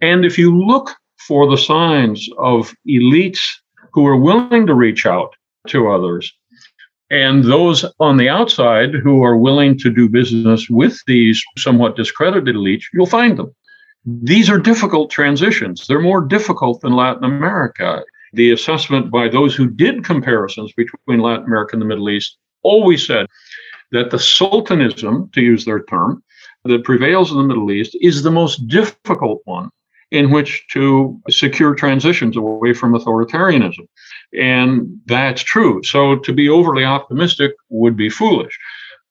And 0.00 0.24
if 0.24 0.38
you 0.38 0.56
look 0.56 0.94
for 1.26 1.48
the 1.48 1.58
signs 1.58 2.28
of 2.38 2.74
elites 2.88 3.40
who 3.92 4.06
are 4.06 4.16
willing 4.16 4.66
to 4.66 4.74
reach 4.74 5.06
out 5.06 5.34
to 5.68 5.90
others, 5.90 6.32
and 7.10 7.44
those 7.44 7.84
on 8.00 8.16
the 8.16 8.28
outside 8.28 8.94
who 8.94 9.22
are 9.22 9.36
willing 9.36 9.78
to 9.78 9.90
do 9.90 10.08
business 10.08 10.68
with 10.68 11.00
these 11.06 11.42
somewhat 11.56 11.96
discredited 11.96 12.54
elites, 12.54 12.84
you'll 12.92 13.06
find 13.06 13.38
them. 13.38 13.54
These 14.04 14.50
are 14.50 14.58
difficult 14.58 15.10
transitions. 15.10 15.86
They're 15.86 16.00
more 16.00 16.20
difficult 16.20 16.80
than 16.80 16.94
Latin 16.94 17.24
America. 17.24 18.02
The 18.34 18.52
assessment 18.52 19.10
by 19.10 19.28
those 19.28 19.54
who 19.54 19.68
did 19.68 20.04
comparisons 20.04 20.72
between 20.72 21.20
Latin 21.20 21.46
America 21.46 21.74
and 21.74 21.82
the 21.82 21.86
Middle 21.86 22.10
East 22.10 22.36
always 22.62 23.06
said 23.06 23.26
that 23.92 24.10
the 24.10 24.18
sultanism, 24.18 25.30
to 25.32 25.40
use 25.40 25.64
their 25.64 25.82
term, 25.84 26.22
that 26.64 26.84
prevails 26.84 27.30
in 27.30 27.38
the 27.38 27.44
Middle 27.44 27.70
East 27.70 27.96
is 28.00 28.22
the 28.22 28.30
most 28.30 28.66
difficult 28.68 29.40
one 29.44 29.70
in 30.10 30.30
which 30.30 30.66
to 30.72 31.20
secure 31.28 31.74
transitions 31.74 32.36
away 32.36 32.72
from 32.72 32.94
authoritarianism. 32.94 33.86
And 34.32 35.00
that's 35.06 35.42
true. 35.42 35.82
So 35.82 36.16
to 36.16 36.32
be 36.32 36.48
overly 36.48 36.84
optimistic 36.84 37.52
would 37.70 37.96
be 37.96 38.10
foolish. 38.10 38.58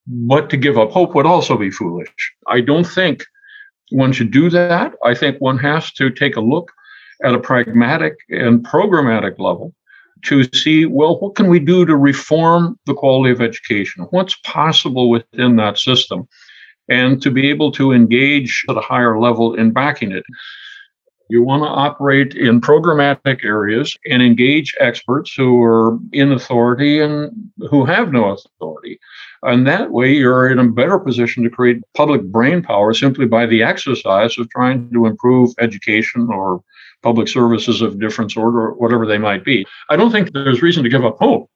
But 0.06 0.50
to 0.52 0.58
give 0.58 0.78
up 0.78 0.92
hope 0.92 1.16
would 1.16 1.26
also 1.26 1.58
be 1.58 1.72
foolish. 1.72 2.10
I 2.48 2.62
don't 2.62 2.86
think 2.86 3.26
one 3.92 4.14
should 4.14 4.32
do 4.32 4.50
that. 4.50 4.94
I 5.04 5.14
think 5.14 5.40
one 5.40 5.58
has 5.60 5.92
to 5.94 6.10
take 6.10 6.36
a 6.36 6.42
look 6.42 6.72
at 7.24 7.34
a 7.34 7.40
pragmatic 7.40 8.16
and 8.30 8.66
programmatic 8.66 9.40
level 9.40 9.74
to 10.24 10.44
see, 10.54 10.86
well, 10.86 11.20
what 11.20 11.36
can 11.36 11.48
we 11.48 11.60
do 11.60 11.86
to 11.86 11.96
reform 11.96 12.80
the 12.86 12.94
quality 12.94 13.32
of 13.32 13.42
education? 13.42 14.08
What's 14.12 14.36
possible 14.46 15.10
within 15.10 15.56
that 15.58 15.78
system? 15.78 16.28
And 16.90 17.22
to 17.22 17.32
be 17.32 17.50
able 17.50 17.72
to 17.74 17.92
engage 17.92 18.64
at 18.70 18.78
a 18.78 18.82
higher 18.82 19.20
level 19.20 19.56
in 19.56 19.72
backing 19.72 20.12
it. 20.12 20.24
You 21.30 21.44
want 21.44 21.64
to 21.64 21.68
operate 21.68 22.36
in 22.36 22.62
programmatic 22.62 23.44
areas 23.44 23.98
and 24.10 24.22
engage 24.22 24.74
experts 24.80 25.34
who 25.34 25.62
are 25.62 25.98
in 26.14 26.32
authority 26.32 27.02
and 27.02 27.52
who 27.70 27.86
have 27.86 28.12
no 28.12 28.30
authority. 28.30 29.00
And 29.44 29.68
that 29.68 29.92
way, 29.92 30.14
you're 30.14 30.50
in 30.50 30.60
a 30.60 30.68
better 30.70 30.98
position 30.98 31.44
to 31.44 31.50
create 31.50 31.84
public 31.96 32.24
brain 32.24 32.62
power 32.62 32.94
simply 32.94 33.26
by 33.26 33.46
the 33.46 33.62
exercise 33.62 34.38
of 34.38 34.50
trying 34.50 34.92
to 34.94 35.06
improve 35.06 35.54
education 35.60 36.30
or 36.32 36.64
public 37.04 37.28
services 37.28 37.82
of 37.82 38.00
different 38.00 38.32
sort 38.32 38.56
or 38.56 38.74
whatever 38.74 39.06
they 39.06 39.18
might 39.18 39.44
be. 39.44 39.66
I 39.90 39.96
don't 39.96 40.12
think 40.12 40.32
there's 40.32 40.62
reason 40.62 40.84
to 40.84 40.90
give 40.90 41.06
up 41.06 41.18
hope, 41.20 41.50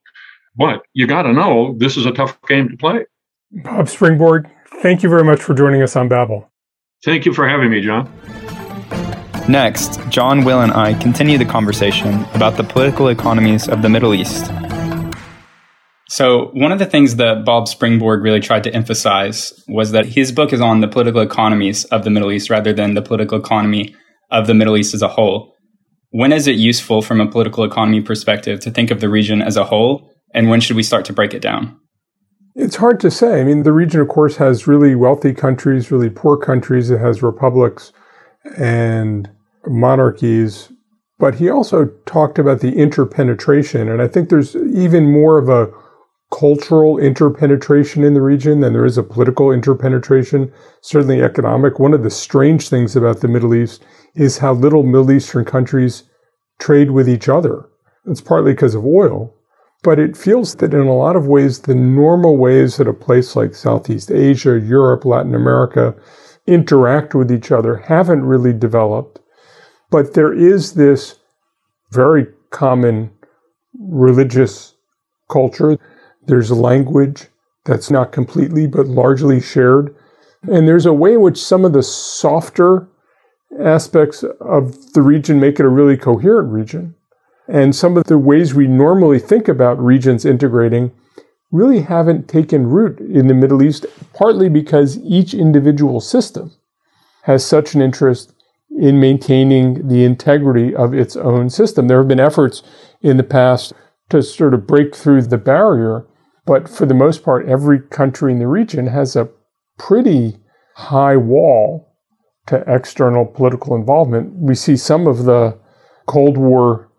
but 0.56 0.84
you 0.94 1.08
got 1.08 1.24
to 1.24 1.34
know 1.34 1.76
this 1.78 1.98
is 1.98 2.06
a 2.06 2.12
tough 2.12 2.38
game 2.48 2.70
to 2.70 2.78
play. 2.78 3.06
Bob 3.52 3.88
Springborg, 3.88 4.50
thank 4.82 5.02
you 5.02 5.10
very 5.10 5.24
much 5.24 5.42
for 5.42 5.54
joining 5.54 5.82
us 5.82 5.96
on 5.96 6.08
Babel. 6.08 6.50
Thank 7.04 7.26
you 7.26 7.34
for 7.34 7.48
having 7.48 7.72
me, 7.72 7.82
John. 7.82 8.12
Next, 9.49 9.99
John, 10.10 10.43
Will, 10.43 10.62
and 10.62 10.71
I 10.71 10.93
continue 10.93 11.38
the 11.38 11.45
conversation 11.45 12.25
about 12.34 12.58
the 12.58 12.63
political 12.63 13.08
economies 13.08 13.67
of 13.67 13.82
the 13.82 13.89
Middle 13.89 14.13
East. 14.13 14.51
So, 16.10 16.51
one 16.54 16.71
of 16.71 16.80
the 16.80 16.86
things 16.86 17.15
that 17.15 17.43
Bob 17.43 17.65
Springborg 17.65 18.21
really 18.21 18.39
tried 18.39 18.63
to 18.65 18.73
emphasize 18.73 19.54
was 19.67 19.91
that 19.91 20.06
his 20.06 20.32
book 20.32 20.54
is 20.54 20.62
on 20.62 20.82
the 20.82 20.88
political 20.88 21.21
economies 21.21 21.86
of 21.86 22.04
the 22.04 22.10
Middle 22.10 22.32
East 22.32 22.49
rather 22.49 22.71
than 22.71 22.93
the 22.93 23.01
political 23.01 23.39
economy 23.39 23.95
of 24.30 24.45
the 24.45 24.54
Middle 24.54 24.77
East 24.77 24.93
as 24.93 25.01
a 25.01 25.08
whole. 25.08 25.56
When 26.12 26.32
is 26.32 26.47
it 26.47 26.58
useful 26.58 27.01
from 27.01 27.19
a 27.19 27.30
political 27.30 27.63
economy 27.63 28.01
perspective 28.01 28.60
to 28.60 28.71
think 28.71 28.91
of 28.91 28.99
the 28.99 29.10
region 29.10 29.41
as 29.41 29.58
a 29.58 29.63
whole, 29.63 30.12
and 30.34 30.49
when 30.49 30.62
should 30.62 30.75
we 30.75 30.84
start 30.84 31.06
to 31.06 31.13
break 31.13 31.34
it 31.34 31.41
down? 31.41 31.80
It's 32.56 32.75
hard 32.75 32.99
to 32.99 33.10
say. 33.10 33.39
I 33.39 33.43
mean, 33.43 33.63
the 33.63 33.71
region, 33.71 34.01
of 34.01 34.10
course, 34.10 34.36
has 34.36 34.67
really 34.67 34.93
wealthy 34.93 35.34
countries, 35.34 35.89
really 35.89 36.10
poor 36.10 36.38
countries. 36.38 36.91
It 36.91 36.99
has 36.99 37.23
republics 37.23 37.93
and 38.58 39.30
monarchies. 39.67 40.71
But 41.19 41.36
he 41.36 41.49
also 41.49 41.86
talked 42.06 42.39
about 42.39 42.62
the 42.62 42.75
interpenetration. 42.75 43.88
And 43.88 44.01
I 44.01 44.08
think 44.08 44.30
there's 44.30 44.56
even 44.56 45.12
more 45.12 45.38
of 45.38 45.49
a 45.49 45.71
cultural 46.32 46.97
interpenetration 46.97 48.04
in 48.04 48.13
the 48.13 48.21
region 48.21 48.62
than 48.62 48.73
there 48.73 48.86
is 48.86 48.97
a 48.97 49.04
political 49.04 49.51
interpenetration, 49.51 50.51
certainly 50.82 51.21
economic. 51.21 51.77
One 51.77 51.93
of 51.93 52.04
the 52.04 52.10
strange 52.10 52.69
things 52.69 52.95
about 52.95 53.19
the 53.19 53.27
Middle 53.27 53.54
East 53.54 53.84
is 54.15 54.38
how 54.39 54.54
little 54.54 54.84
Middle 54.84 55.12
Eastern 55.12 55.45
countries 55.45 56.04
trade 56.60 56.91
with 56.91 57.10
each 57.10 57.27
other. 57.30 57.67
It's 58.06 58.21
partly 58.21 58.54
because 58.54 58.75
of 58.75 58.86
oil, 58.86 59.36
but 59.84 59.99
it 59.99 60.17
feels 60.17 60.56
that 60.56 60.73
in 60.73 60.88
a 60.88 60.95
lot 60.95 61.15
of 61.15 61.27
ways, 61.27 61.60
the 61.60 61.75
normal 61.75 62.38
ways 62.38 62.77
that 62.77 62.88
a 62.88 62.93
place 62.93 63.36
like 63.36 63.54
Southeast 63.54 64.10
Asia, 64.10 64.60
Europe, 64.60 65.06
Latin 65.06 65.36
America 65.36 65.93
interact 66.47 67.13
with 67.13 67.32
each 67.32 67.51
other 67.51 67.77
haven't 67.77 68.25
really 68.25 68.54
developed. 68.54 69.19
But 69.89 70.13
there 70.13 70.34
is 70.34 70.73
this 70.73 71.19
very 71.91 72.27
common 72.49 73.12
religious 73.80 74.75
culture. 75.30 75.77
There's 76.25 76.51
language 76.51 77.27
that's 77.65 77.91
not 77.91 78.12
completely 78.12 78.67
but 78.67 78.88
largely 78.88 79.41
shared. 79.41 79.95
And 80.43 80.67
there's 80.67 80.86
a 80.86 80.93
way 80.93 81.13
in 81.13 81.21
which 81.21 81.41
some 81.41 81.65
of 81.65 81.73
the 81.73 81.84
softer 81.84 82.88
aspects 83.60 84.23
of 84.39 84.93
the 84.93 85.01
region 85.01 85.39
make 85.39 85.60
it 85.60 85.65
a 85.65 85.69
really 85.69 85.97
coherent 85.97 86.51
region. 86.51 86.95
And 87.47 87.75
some 87.75 87.97
of 87.97 88.06
the 88.06 88.17
ways 88.17 88.54
we 88.54 88.67
normally 88.67 89.19
think 89.19 89.47
about 89.47 89.84
regions 89.84 90.25
integrating 90.25 90.91
really 91.52 91.82
haven't 91.82 92.28
taken 92.28 92.68
root 92.68 93.00
in 93.00 93.28
the 93.28 93.34
Middle 93.34 93.62
East, 93.62 93.86
partly 94.14 94.50
because 94.50 94.98
each 95.00 95.34
individual 95.34 96.00
system 96.00 96.52
has 97.24 97.46
such 97.46 97.76
an 97.76 97.82
interest 97.82 98.34
in 98.78 99.00
maintaining 99.00 99.88
the 99.88 100.04
integrity 100.06 100.74
of 100.74 100.94
its 100.94 101.16
own 101.16 101.50
system. 101.50 101.88
There 101.88 102.00
have 102.00 102.08
been 102.08 102.20
efforts 102.20 102.64
in 103.02 103.18
the 103.18 103.24
past 103.24 103.74
to 104.10 104.24
sort 104.24 104.54
of 104.54 104.66
break 104.66 104.96
through 104.96 105.24
the 105.24 105.38
barrier, 105.38 106.06
but 106.46 106.70
for 106.70 106.86
the 106.86 106.94
most 106.94 107.24
part, 107.24 107.48
every 107.48 107.80
country 107.80 108.32
in 108.32 108.40
the 108.40 108.48
region 108.48 108.88
has 108.88 109.16
a 109.16 109.30
pretty 109.78 110.38
high 110.76 111.18
wall 111.18 111.94
to 112.48 112.64
external 112.68 113.26
political 113.26 113.76
involvement. 113.76 114.34
We 114.36 114.56
see 114.56 114.78
some 114.78 115.08
of 115.08 115.26
the 115.26 115.60
Cold 116.08 116.38
War 116.38 116.90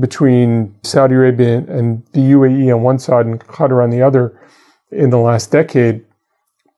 between 0.00 0.74
Saudi 0.82 1.14
Arabia 1.14 1.58
and 1.58 2.04
the 2.12 2.20
UAE 2.20 2.74
on 2.74 2.82
one 2.82 2.98
side 2.98 3.26
and 3.26 3.40
Qatar 3.40 3.82
on 3.82 3.90
the 3.90 4.02
other 4.02 4.38
in 4.90 5.10
the 5.10 5.18
last 5.18 5.50
decade. 5.50 6.04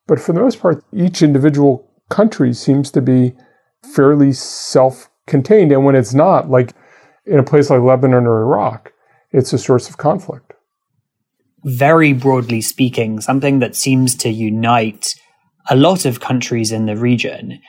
But 0.07 0.19
for 0.19 0.33
the 0.33 0.41
most 0.41 0.59
part, 0.59 0.83
each 0.93 1.21
individual 1.21 1.89
country 2.09 2.53
seems 2.53 2.91
to 2.91 3.01
be 3.01 3.33
fairly 3.93 4.33
self 4.33 5.09
contained. 5.27 5.71
And 5.71 5.85
when 5.85 5.95
it's 5.95 6.13
not, 6.13 6.49
like 6.49 6.73
in 7.25 7.39
a 7.39 7.43
place 7.43 7.69
like 7.69 7.81
Lebanon 7.81 8.27
or 8.27 8.41
Iraq, 8.43 8.91
it's 9.31 9.53
a 9.53 9.57
source 9.57 9.89
of 9.89 9.97
conflict. 9.97 10.53
Very 11.63 12.13
broadly 12.13 12.61
speaking, 12.61 13.21
something 13.21 13.59
that 13.59 13.75
seems 13.75 14.15
to 14.15 14.29
unite 14.29 15.15
a 15.69 15.75
lot 15.75 16.05
of 16.05 16.19
countries 16.19 16.71
in 16.71 16.85
the 16.85 16.95
region 16.95 17.59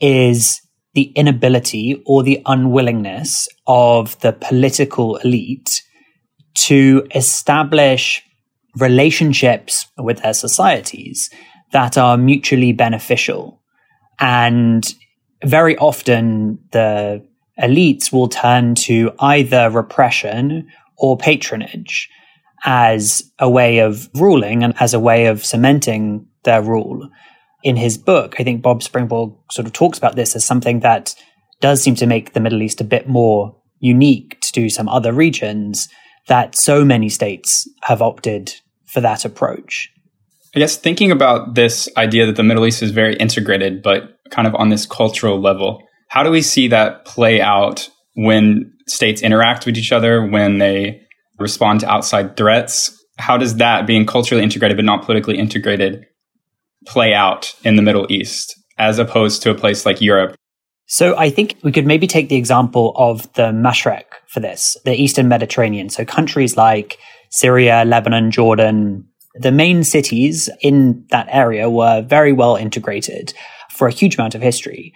is 0.00 0.60
the 0.96 1.12
inability 1.14 2.02
or 2.06 2.22
the 2.22 2.40
unwillingness 2.46 3.48
of 3.66 4.18
the 4.20 4.32
political 4.32 5.16
elite 5.16 5.82
to 6.54 7.06
establish 7.14 8.22
relationships 8.76 9.88
with 9.98 10.22
their 10.22 10.32
societies 10.32 11.28
that 11.72 11.98
are 11.98 12.16
mutually 12.16 12.72
beneficial. 12.72 13.60
And 14.18 14.90
very 15.44 15.76
often 15.76 16.60
the 16.72 17.22
elites 17.60 18.10
will 18.10 18.28
turn 18.28 18.74
to 18.86 19.12
either 19.18 19.68
repression 19.68 20.66
or 20.96 21.18
patronage 21.18 22.08
as 22.64 23.22
a 23.38 23.50
way 23.50 23.80
of 23.80 24.08
ruling 24.14 24.64
and 24.64 24.72
as 24.80 24.94
a 24.94 25.00
way 25.00 25.26
of 25.26 25.44
cementing 25.44 26.26
their 26.44 26.62
rule. 26.62 27.10
In 27.62 27.76
his 27.76 27.98
book, 27.98 28.36
I 28.38 28.44
think 28.44 28.62
Bob 28.62 28.80
Springborg 28.80 29.36
sort 29.50 29.66
of 29.66 29.72
talks 29.72 29.98
about 29.98 30.16
this 30.16 30.36
as 30.36 30.44
something 30.44 30.80
that 30.80 31.14
does 31.60 31.82
seem 31.82 31.94
to 31.96 32.06
make 32.06 32.32
the 32.32 32.40
Middle 32.40 32.62
East 32.62 32.80
a 32.80 32.84
bit 32.84 33.08
more 33.08 33.56
unique 33.78 34.38
to 34.52 34.68
some 34.68 34.88
other 34.88 35.12
regions 35.12 35.88
that 36.28 36.56
so 36.56 36.84
many 36.84 37.08
states 37.08 37.68
have 37.82 38.02
opted 38.02 38.52
for 38.86 39.00
that 39.00 39.24
approach. 39.24 39.90
I 40.54 40.58
guess 40.58 40.76
thinking 40.76 41.10
about 41.10 41.54
this 41.54 41.88
idea 41.96 42.26
that 42.26 42.36
the 42.36 42.42
Middle 42.42 42.66
East 42.66 42.82
is 42.82 42.90
very 42.90 43.14
integrated, 43.16 43.82
but 43.82 44.16
kind 44.30 44.48
of 44.48 44.54
on 44.54 44.70
this 44.70 44.86
cultural 44.86 45.40
level, 45.40 45.82
how 46.08 46.22
do 46.22 46.30
we 46.30 46.42
see 46.42 46.68
that 46.68 47.04
play 47.04 47.40
out 47.40 47.88
when 48.14 48.72
states 48.86 49.22
interact 49.22 49.66
with 49.66 49.76
each 49.76 49.92
other, 49.92 50.26
when 50.26 50.58
they 50.58 51.02
respond 51.38 51.80
to 51.80 51.90
outside 51.90 52.36
threats? 52.36 53.04
How 53.18 53.36
does 53.36 53.56
that, 53.56 53.86
being 53.86 54.06
culturally 54.06 54.42
integrated 54.42 54.76
but 54.76 54.84
not 54.84 55.04
politically 55.04 55.38
integrated, 55.38 56.06
play 56.86 57.12
out 57.12 57.54
in 57.64 57.76
the 57.76 57.82
Middle 57.82 58.06
East 58.10 58.54
as 58.78 58.98
opposed 58.98 59.42
to 59.42 59.50
a 59.50 59.54
place 59.54 59.84
like 59.84 60.00
Europe? 60.00 60.36
So 60.86 61.16
I 61.16 61.30
think 61.30 61.56
we 61.62 61.72
could 61.72 61.86
maybe 61.86 62.06
take 62.06 62.28
the 62.28 62.36
example 62.36 62.92
of 62.96 63.32
the 63.32 63.50
Mashrek 63.50 64.04
for 64.28 64.40
this, 64.40 64.76
the 64.84 64.94
Eastern 64.94 65.28
Mediterranean. 65.28 65.88
So 65.88 66.04
countries 66.04 66.56
like 66.56 66.98
Syria, 67.30 67.84
Lebanon, 67.84 68.30
Jordan, 68.30 69.08
the 69.34 69.52
main 69.52 69.82
cities 69.84 70.48
in 70.62 71.04
that 71.10 71.28
area 71.30 71.68
were 71.68 72.02
very 72.02 72.32
well 72.32 72.56
integrated 72.56 73.34
for 73.70 73.88
a 73.88 73.92
huge 73.92 74.16
amount 74.16 74.34
of 74.34 74.42
history. 74.42 74.92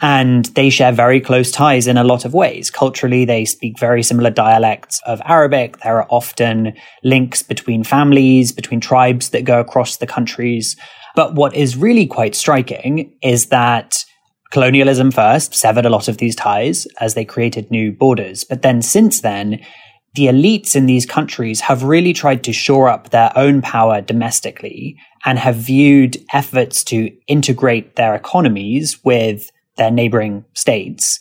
And 0.00 0.46
they 0.46 0.70
share 0.70 0.92
very 0.92 1.20
close 1.20 1.50
ties 1.50 1.86
in 1.86 1.96
a 1.96 2.04
lot 2.04 2.24
of 2.24 2.34
ways. 2.34 2.70
Culturally, 2.70 3.24
they 3.24 3.44
speak 3.44 3.78
very 3.78 4.02
similar 4.02 4.30
dialects 4.30 5.00
of 5.06 5.20
Arabic. 5.24 5.78
There 5.78 5.98
are 5.98 6.08
often 6.08 6.74
links 7.04 7.42
between 7.42 7.84
families, 7.84 8.52
between 8.52 8.80
tribes 8.80 9.30
that 9.30 9.44
go 9.44 9.60
across 9.60 9.98
the 9.98 10.06
countries. 10.06 10.76
But 11.14 11.34
what 11.34 11.54
is 11.54 11.76
really 11.76 12.06
quite 12.06 12.34
striking 12.34 13.14
is 13.22 13.46
that 13.46 13.96
colonialism 14.50 15.10
first 15.10 15.54
severed 15.54 15.86
a 15.86 15.90
lot 15.90 16.08
of 16.08 16.18
these 16.18 16.36
ties 16.36 16.86
as 17.00 17.14
they 17.14 17.24
created 17.24 17.70
new 17.70 17.92
borders. 17.92 18.44
But 18.44 18.62
then 18.62 18.82
since 18.82 19.20
then, 19.20 19.60
the 20.14 20.26
elites 20.26 20.76
in 20.76 20.86
these 20.86 21.06
countries 21.06 21.60
have 21.62 21.84
really 21.84 22.12
tried 22.12 22.44
to 22.44 22.52
shore 22.52 22.88
up 22.88 23.10
their 23.10 23.32
own 23.34 23.62
power 23.62 24.02
domestically 24.02 24.98
and 25.24 25.38
have 25.38 25.56
viewed 25.56 26.18
efforts 26.34 26.84
to 26.84 27.10
integrate 27.26 27.96
their 27.96 28.14
economies 28.14 29.02
with 29.04 29.50
their 29.76 29.90
neighboring 29.90 30.44
states 30.52 31.18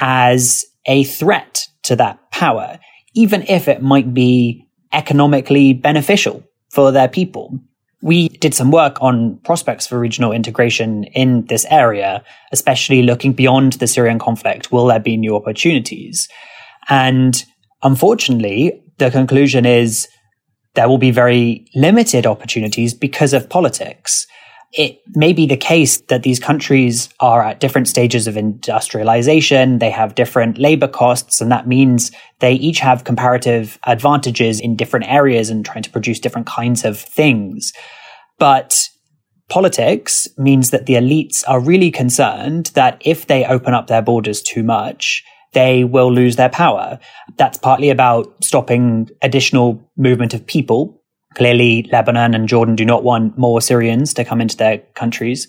as 0.00 0.64
a 0.86 1.04
threat 1.04 1.66
to 1.84 1.96
that 1.96 2.30
power, 2.30 2.78
even 3.14 3.42
if 3.48 3.66
it 3.66 3.82
might 3.82 4.12
be 4.12 4.66
economically 4.92 5.72
beneficial 5.72 6.44
for 6.70 6.92
their 6.92 7.08
people. 7.08 7.58
We 8.04 8.28
did 8.28 8.52
some 8.52 8.70
work 8.70 8.98
on 9.00 9.38
prospects 9.44 9.86
for 9.86 9.98
regional 9.98 10.30
integration 10.30 11.04
in 11.14 11.46
this 11.46 11.64
area, 11.70 12.22
especially 12.52 13.02
looking 13.02 13.32
beyond 13.32 13.72
the 13.74 13.86
Syrian 13.86 14.18
conflict. 14.18 14.70
Will 14.70 14.88
there 14.88 15.00
be 15.00 15.16
new 15.16 15.34
opportunities? 15.34 16.28
And 16.90 17.42
unfortunately, 17.82 18.78
the 18.98 19.10
conclusion 19.10 19.64
is 19.64 20.06
there 20.74 20.86
will 20.86 20.98
be 20.98 21.12
very 21.12 21.64
limited 21.74 22.26
opportunities 22.26 22.92
because 22.92 23.32
of 23.32 23.48
politics 23.48 24.26
it 24.76 25.00
may 25.14 25.32
be 25.32 25.46
the 25.46 25.56
case 25.56 25.98
that 26.08 26.24
these 26.24 26.40
countries 26.40 27.08
are 27.20 27.42
at 27.42 27.60
different 27.60 27.86
stages 27.86 28.26
of 28.26 28.36
industrialization. 28.36 29.78
They 29.78 29.90
have 29.90 30.16
different 30.16 30.58
labor 30.58 30.88
costs, 30.88 31.40
and 31.40 31.50
that 31.52 31.68
means 31.68 32.10
they 32.40 32.54
each 32.54 32.80
have 32.80 33.04
comparative 33.04 33.78
advantages 33.86 34.60
in 34.60 34.74
different 34.74 35.06
areas 35.08 35.48
and 35.48 35.64
trying 35.64 35.84
to 35.84 35.90
produce 35.90 36.18
different 36.18 36.48
kinds 36.48 36.84
of 36.84 36.98
things. 36.98 37.72
But 38.38 38.88
politics 39.48 40.26
means 40.36 40.70
that 40.70 40.86
the 40.86 40.94
elites 40.94 41.44
are 41.46 41.60
really 41.60 41.92
concerned 41.92 42.72
that 42.74 43.00
if 43.04 43.28
they 43.28 43.44
open 43.44 43.74
up 43.74 43.86
their 43.86 44.02
borders 44.02 44.42
too 44.42 44.64
much, 44.64 45.22
they 45.52 45.84
will 45.84 46.12
lose 46.12 46.34
their 46.34 46.48
power. 46.48 46.98
That's 47.36 47.58
partly 47.58 47.90
about 47.90 48.42
stopping 48.42 49.08
additional 49.22 49.88
movement 49.96 50.34
of 50.34 50.44
people 50.44 51.00
Clearly, 51.34 51.88
Lebanon 51.92 52.34
and 52.34 52.48
Jordan 52.48 52.76
do 52.76 52.84
not 52.84 53.04
want 53.04 53.36
more 53.36 53.60
Syrians 53.60 54.14
to 54.14 54.24
come 54.24 54.40
into 54.40 54.56
their 54.56 54.78
countries. 54.94 55.48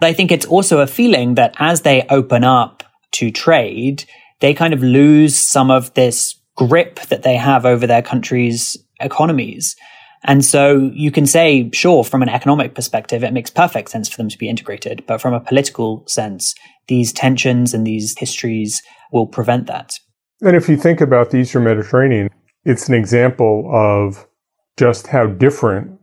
But 0.00 0.08
I 0.08 0.12
think 0.12 0.32
it's 0.32 0.46
also 0.46 0.80
a 0.80 0.86
feeling 0.86 1.34
that 1.34 1.54
as 1.58 1.82
they 1.82 2.06
open 2.08 2.44
up 2.44 2.82
to 3.12 3.30
trade, 3.30 4.04
they 4.40 4.54
kind 4.54 4.74
of 4.74 4.82
lose 4.82 5.36
some 5.36 5.70
of 5.70 5.94
this 5.94 6.36
grip 6.56 7.00
that 7.08 7.22
they 7.22 7.36
have 7.36 7.64
over 7.66 7.86
their 7.86 8.02
country's 8.02 8.76
economies. 9.00 9.76
And 10.24 10.44
so 10.44 10.90
you 10.94 11.10
can 11.10 11.26
say, 11.26 11.70
sure, 11.72 12.02
from 12.02 12.22
an 12.22 12.28
economic 12.28 12.74
perspective, 12.74 13.22
it 13.22 13.32
makes 13.32 13.50
perfect 13.50 13.90
sense 13.90 14.08
for 14.08 14.16
them 14.16 14.28
to 14.30 14.38
be 14.38 14.48
integrated. 14.48 15.04
But 15.06 15.20
from 15.20 15.34
a 15.34 15.40
political 15.40 16.04
sense, 16.08 16.54
these 16.88 17.12
tensions 17.12 17.74
and 17.74 17.86
these 17.86 18.16
histories 18.18 18.82
will 19.12 19.26
prevent 19.26 19.66
that. 19.66 19.98
And 20.40 20.56
if 20.56 20.68
you 20.68 20.76
think 20.76 21.00
about 21.00 21.30
the 21.30 21.38
Eastern 21.38 21.64
Mediterranean, 21.64 22.30
it's 22.64 22.88
an 22.88 22.94
example 22.94 23.70
of 23.72 24.26
just 24.76 25.08
how 25.08 25.26
different 25.26 25.98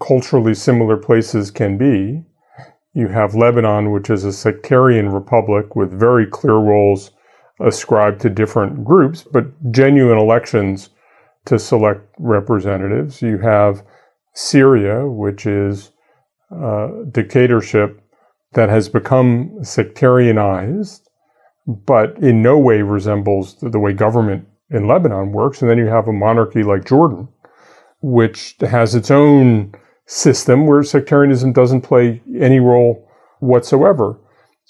culturally 0.00 0.54
similar 0.54 0.96
places 0.96 1.50
can 1.50 1.78
be. 1.78 2.22
You 2.94 3.08
have 3.08 3.34
Lebanon, 3.34 3.92
which 3.92 4.08
is 4.10 4.24
a 4.24 4.32
sectarian 4.32 5.10
republic 5.10 5.76
with 5.76 5.98
very 5.98 6.26
clear 6.26 6.54
roles 6.54 7.10
ascribed 7.60 8.20
to 8.20 8.30
different 8.30 8.84
groups, 8.84 9.22
but 9.22 9.46
genuine 9.72 10.18
elections 10.18 10.90
to 11.46 11.58
select 11.58 12.02
representatives. 12.18 13.22
You 13.22 13.38
have 13.38 13.82
Syria, 14.34 15.06
which 15.06 15.46
is 15.46 15.92
a 16.50 17.04
dictatorship 17.10 18.00
that 18.52 18.68
has 18.68 18.88
become 18.88 19.50
sectarianized, 19.60 21.00
but 21.66 22.16
in 22.18 22.42
no 22.42 22.58
way 22.58 22.82
resembles 22.82 23.56
the 23.60 23.78
way 23.78 23.92
government 23.92 24.46
in 24.70 24.86
Lebanon 24.86 25.32
works. 25.32 25.60
And 25.60 25.70
then 25.70 25.78
you 25.78 25.86
have 25.86 26.08
a 26.08 26.12
monarchy 26.12 26.62
like 26.62 26.84
Jordan, 26.84 27.28
which 28.06 28.54
has 28.60 28.94
its 28.94 29.10
own 29.10 29.74
system 30.06 30.64
where 30.64 30.84
sectarianism 30.84 31.52
doesn't 31.52 31.80
play 31.80 32.22
any 32.38 32.60
role 32.60 33.04
whatsoever. 33.40 34.16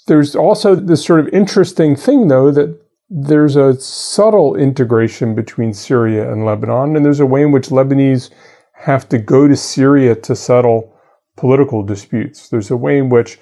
There's 0.07 0.35
also 0.35 0.73
this 0.73 1.05
sort 1.05 1.19
of 1.19 1.27
interesting 1.27 1.95
thing, 1.95 2.29
though, 2.29 2.49
that 2.49 2.81
there's 3.11 3.55
a 3.55 3.79
subtle 3.79 4.55
integration 4.55 5.35
between 5.35 5.71
Syria 5.71 6.31
and 6.31 6.45
Lebanon, 6.45 6.95
and 6.95 7.05
there's 7.05 7.19
a 7.19 7.27
way 7.27 7.43
in 7.43 7.51
which 7.51 7.69
Lebanese 7.69 8.31
have 8.73 9.07
to 9.09 9.19
go 9.19 9.47
to 9.47 9.55
Syria 9.55 10.15
to 10.15 10.35
settle 10.35 10.91
political 11.35 11.83
disputes. 11.83 12.49
There's 12.49 12.71
a 12.71 12.75
way 12.75 12.97
in 12.97 13.09
which 13.09 13.37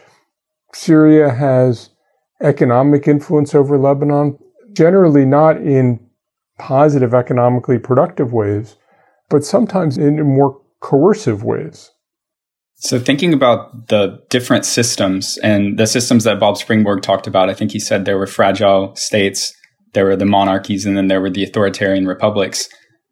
Syria 0.73 1.29
has 1.29 1.91
economic 2.41 3.07
influence 3.07 3.55
over 3.55 3.77
Lebanon, 3.77 4.37
generally 4.73 5.23
not 5.23 5.55
in 5.55 6.05
positive, 6.59 7.13
economically 7.13 7.79
productive 7.79 8.33
ways, 8.33 8.75
but 9.29 9.43
sometimes 9.43 9.97
in 9.97 10.21
more 10.21 10.61
coercive 10.79 11.43
ways. 11.43 11.91
So, 12.77 12.99
thinking 12.99 13.33
about 13.33 13.87
the 13.87 14.19
different 14.29 14.65
systems 14.65 15.37
and 15.37 15.79
the 15.79 15.87
systems 15.87 16.25
that 16.25 16.39
Bob 16.39 16.55
Springborg 16.55 17.01
talked 17.01 17.25
about, 17.25 17.49
I 17.49 17.53
think 17.53 17.71
he 17.71 17.79
said 17.79 18.03
there 18.03 18.17
were 18.17 18.27
fragile 18.27 18.95
states, 18.95 19.53
there 19.93 20.05
were 20.05 20.17
the 20.17 20.25
monarchies, 20.25 20.85
and 20.85 20.97
then 20.97 21.07
there 21.07 21.21
were 21.21 21.29
the 21.29 21.43
authoritarian 21.43 22.05
republics. 22.05 22.67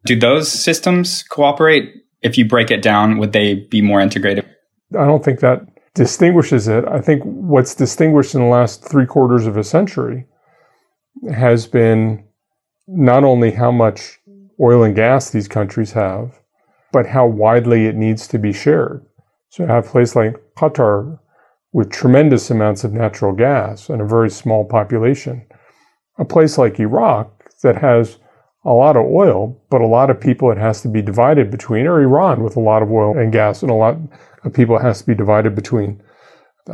Do 0.06 0.20
those 0.20 0.52
systems 0.52 1.24
cooperate? 1.24 1.94
If 2.22 2.38
you 2.38 2.46
break 2.46 2.72
it 2.72 2.82
down, 2.82 3.18
would 3.18 3.32
they 3.32 3.56
be 3.56 3.82
more 3.82 4.02
integrated? 4.02 4.46
I 4.98 5.06
don't 5.06 5.24
think 5.24 5.40
that 5.40 5.62
distinguishes 5.94 6.68
it. 6.68 6.86
I 6.86 7.00
think 7.00 7.24
what's 7.24 7.76
distinguished 7.76 8.36
in 8.36 8.42
the 8.42 8.48
last 8.48 8.84
three 8.84 9.06
quarters 9.06 9.48
of 9.48 9.58
a 9.58 9.64
century 9.64 10.26
has 11.34 11.68
been 11.68 12.26
not 12.88 13.24
only 13.24 13.52
how 13.52 13.72
much 13.72 14.20
oil 14.64 14.84
and 14.84 14.96
gas 14.96 15.30
these 15.30 15.48
countries 15.48 15.92
have, 15.92 16.40
but 16.94 17.06
how 17.06 17.28
widely 17.28 17.86
it 17.86 17.96
needs 17.96 18.28
to 18.30 18.40
be 18.40 18.54
shared. 18.54 19.06
So 19.50 19.64
you 19.64 19.70
have 19.70 19.86
a 19.86 19.90
place 19.90 20.16
like 20.16 20.42
Qatar 20.58 21.20
with 21.74 21.92
tremendous 21.92 22.50
amounts 22.50 22.84
of 22.84 22.94
natural 22.94 23.34
gas 23.34 23.90
and 23.90 24.02
a 24.02 24.08
very 24.08 24.30
small 24.30 24.64
population. 24.64 25.46
A 26.18 26.26
place 26.26 26.58
like 26.58 26.80
Iraq 26.80 27.52
that 27.62 27.78
has 27.78 28.20
a 28.66 28.72
lot 28.72 28.96
of 28.96 29.06
oil, 29.06 29.62
but 29.70 29.82
a 29.82 29.88
lot 29.88 30.10
of 30.10 30.22
people 30.22 30.52
it 30.52 30.58
has 30.58 30.82
to 30.82 30.88
be 30.88 31.02
divided 31.02 31.52
between, 31.52 31.86
or 31.86 32.02
Iran 32.02 32.44
with 32.44 32.56
a 32.56 32.62
lot 32.62 32.82
of 32.82 32.92
oil 32.92 33.18
and 33.18 33.34
gas 33.34 33.62
and 33.62 33.72
a 33.72 33.76
lot 33.76 33.98
of 34.44 34.54
people 34.54 34.78
it 34.78 34.84
has 34.84 35.00
to 35.02 35.08
be 35.08 35.16
divided 35.16 35.56
between. 35.56 36.02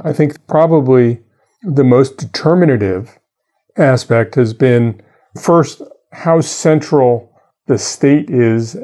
I 0.03 0.13
think 0.13 0.45
probably 0.47 1.21
the 1.63 1.83
most 1.83 2.17
determinative 2.17 3.17
aspect 3.77 4.35
has 4.35 4.53
been 4.53 5.01
first, 5.41 5.81
how 6.11 6.41
central 6.41 7.28
the 7.69 7.77
state 7.77 8.29
is 8.29 8.75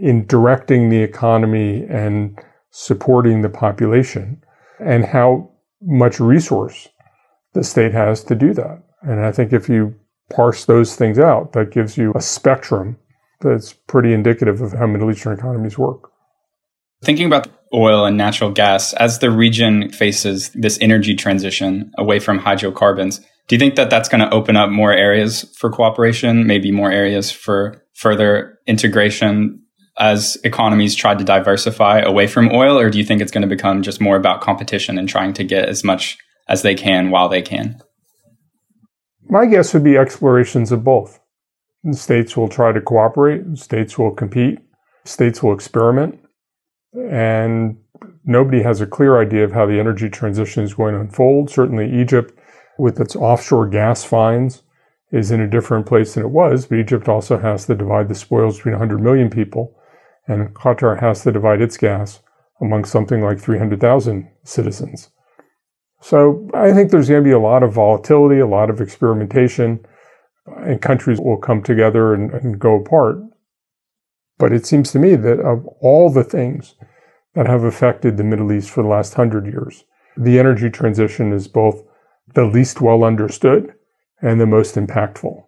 in 0.00 0.26
directing 0.26 0.90
the 0.90 1.02
economy 1.02 1.84
and 1.88 2.38
supporting 2.70 3.40
the 3.40 3.48
population, 3.48 4.42
and 4.78 5.06
how 5.06 5.50
much 5.80 6.20
resource 6.20 6.88
the 7.54 7.64
state 7.64 7.92
has 7.92 8.22
to 8.24 8.34
do 8.34 8.52
that. 8.52 8.82
And 9.02 9.24
I 9.24 9.32
think 9.32 9.52
if 9.52 9.68
you 9.68 9.94
parse 10.30 10.66
those 10.66 10.94
things 10.94 11.18
out, 11.18 11.52
that 11.54 11.72
gives 11.72 11.96
you 11.96 12.12
a 12.14 12.20
spectrum 12.20 12.98
that's 13.40 13.72
pretty 13.72 14.12
indicative 14.12 14.60
of 14.60 14.72
how 14.72 14.86
Middle 14.86 15.10
Eastern 15.10 15.38
economies 15.38 15.78
work. 15.78 16.10
Thinking 17.02 17.26
about 17.26 17.48
oil 17.72 18.04
and 18.04 18.16
natural 18.16 18.50
gas, 18.50 18.92
as 18.94 19.20
the 19.20 19.30
region 19.30 19.90
faces 19.90 20.50
this 20.50 20.78
energy 20.82 21.14
transition 21.14 21.92
away 21.96 22.18
from 22.18 22.40
hydrocarbons, 22.40 23.20
do 23.46 23.54
you 23.54 23.58
think 23.58 23.76
that 23.76 23.88
that's 23.88 24.08
going 24.08 24.20
to 24.20 24.34
open 24.34 24.56
up 24.56 24.68
more 24.68 24.92
areas 24.92 25.50
for 25.56 25.70
cooperation, 25.70 26.46
maybe 26.46 26.70
more 26.70 26.90
areas 26.90 27.30
for 27.30 27.83
further 27.94 28.58
integration 28.66 29.60
as 29.98 30.36
economies 30.44 30.94
try 30.94 31.14
to 31.14 31.24
diversify 31.24 32.00
away 32.00 32.26
from 32.26 32.52
oil? 32.52 32.78
Or 32.78 32.90
do 32.90 32.98
you 32.98 33.04
think 33.04 33.20
it's 33.20 33.32
going 33.32 33.42
to 33.42 33.48
become 33.48 33.82
just 33.82 34.00
more 34.00 34.16
about 34.16 34.40
competition 34.40 34.98
and 34.98 35.08
trying 35.08 35.32
to 35.34 35.44
get 35.44 35.68
as 35.68 35.84
much 35.84 36.18
as 36.48 36.62
they 36.62 36.74
can 36.74 37.10
while 37.10 37.28
they 37.28 37.42
can? 37.42 37.80
My 39.28 39.46
guess 39.46 39.72
would 39.72 39.84
be 39.84 39.96
explorations 39.96 40.70
of 40.70 40.84
both. 40.84 41.20
States 41.92 42.36
will 42.36 42.48
try 42.48 42.72
to 42.72 42.80
cooperate, 42.80 43.58
states 43.58 43.98
will 43.98 44.10
compete, 44.10 44.58
states 45.04 45.42
will 45.42 45.52
experiment, 45.52 46.18
and 47.10 47.76
nobody 48.24 48.62
has 48.62 48.80
a 48.80 48.86
clear 48.86 49.20
idea 49.20 49.44
of 49.44 49.52
how 49.52 49.66
the 49.66 49.78
energy 49.78 50.08
transition 50.08 50.64
is 50.64 50.74
going 50.74 50.94
to 50.94 51.00
unfold. 51.00 51.50
Certainly, 51.50 51.92
Egypt, 52.00 52.32
with 52.78 53.00
its 53.00 53.14
offshore 53.16 53.68
gas 53.68 54.02
finds, 54.02 54.62
is 55.10 55.30
in 55.30 55.40
a 55.40 55.50
different 55.50 55.86
place 55.86 56.14
than 56.14 56.24
it 56.24 56.30
was, 56.30 56.66
but 56.66 56.78
Egypt 56.78 57.08
also 57.08 57.38
has 57.38 57.66
to 57.66 57.74
divide 57.74 58.08
the 58.08 58.14
spoils 58.14 58.56
between 58.56 58.74
100 58.74 59.00
million 59.00 59.30
people, 59.30 59.76
and 60.26 60.54
Qatar 60.54 61.00
has 61.00 61.22
to 61.22 61.32
divide 61.32 61.60
its 61.60 61.76
gas 61.76 62.20
among 62.60 62.84
something 62.84 63.22
like 63.22 63.38
300,000 63.38 64.28
citizens. 64.42 65.10
So 66.00 66.48
I 66.52 66.72
think 66.72 66.90
there's 66.90 67.08
going 67.08 67.22
to 67.22 67.28
be 67.28 67.32
a 67.32 67.38
lot 67.38 67.62
of 67.62 67.72
volatility, 67.72 68.40
a 68.40 68.46
lot 68.46 68.70
of 68.70 68.80
experimentation 68.80 69.84
and 70.46 70.80
countries 70.80 71.20
will 71.20 71.36
come 71.36 71.62
together 71.62 72.14
and, 72.14 72.30
and 72.32 72.58
go 72.58 72.76
apart. 72.76 73.18
But 74.38 74.52
it 74.52 74.66
seems 74.66 74.92
to 74.92 74.98
me 74.98 75.16
that 75.16 75.40
of 75.40 75.66
all 75.80 76.10
the 76.10 76.24
things 76.24 76.74
that 77.34 77.46
have 77.46 77.64
affected 77.64 78.16
the 78.16 78.24
Middle 78.24 78.52
East 78.52 78.70
for 78.70 78.82
the 78.82 78.88
last 78.88 79.14
hundred 79.14 79.46
years, 79.46 79.84
the 80.16 80.38
energy 80.38 80.70
transition 80.70 81.32
is 81.32 81.48
both 81.48 81.82
the 82.34 82.44
least 82.44 82.80
well 82.80 83.04
understood 83.04 83.74
and 84.24 84.40
the 84.40 84.46
most 84.46 84.74
impactful. 84.74 85.44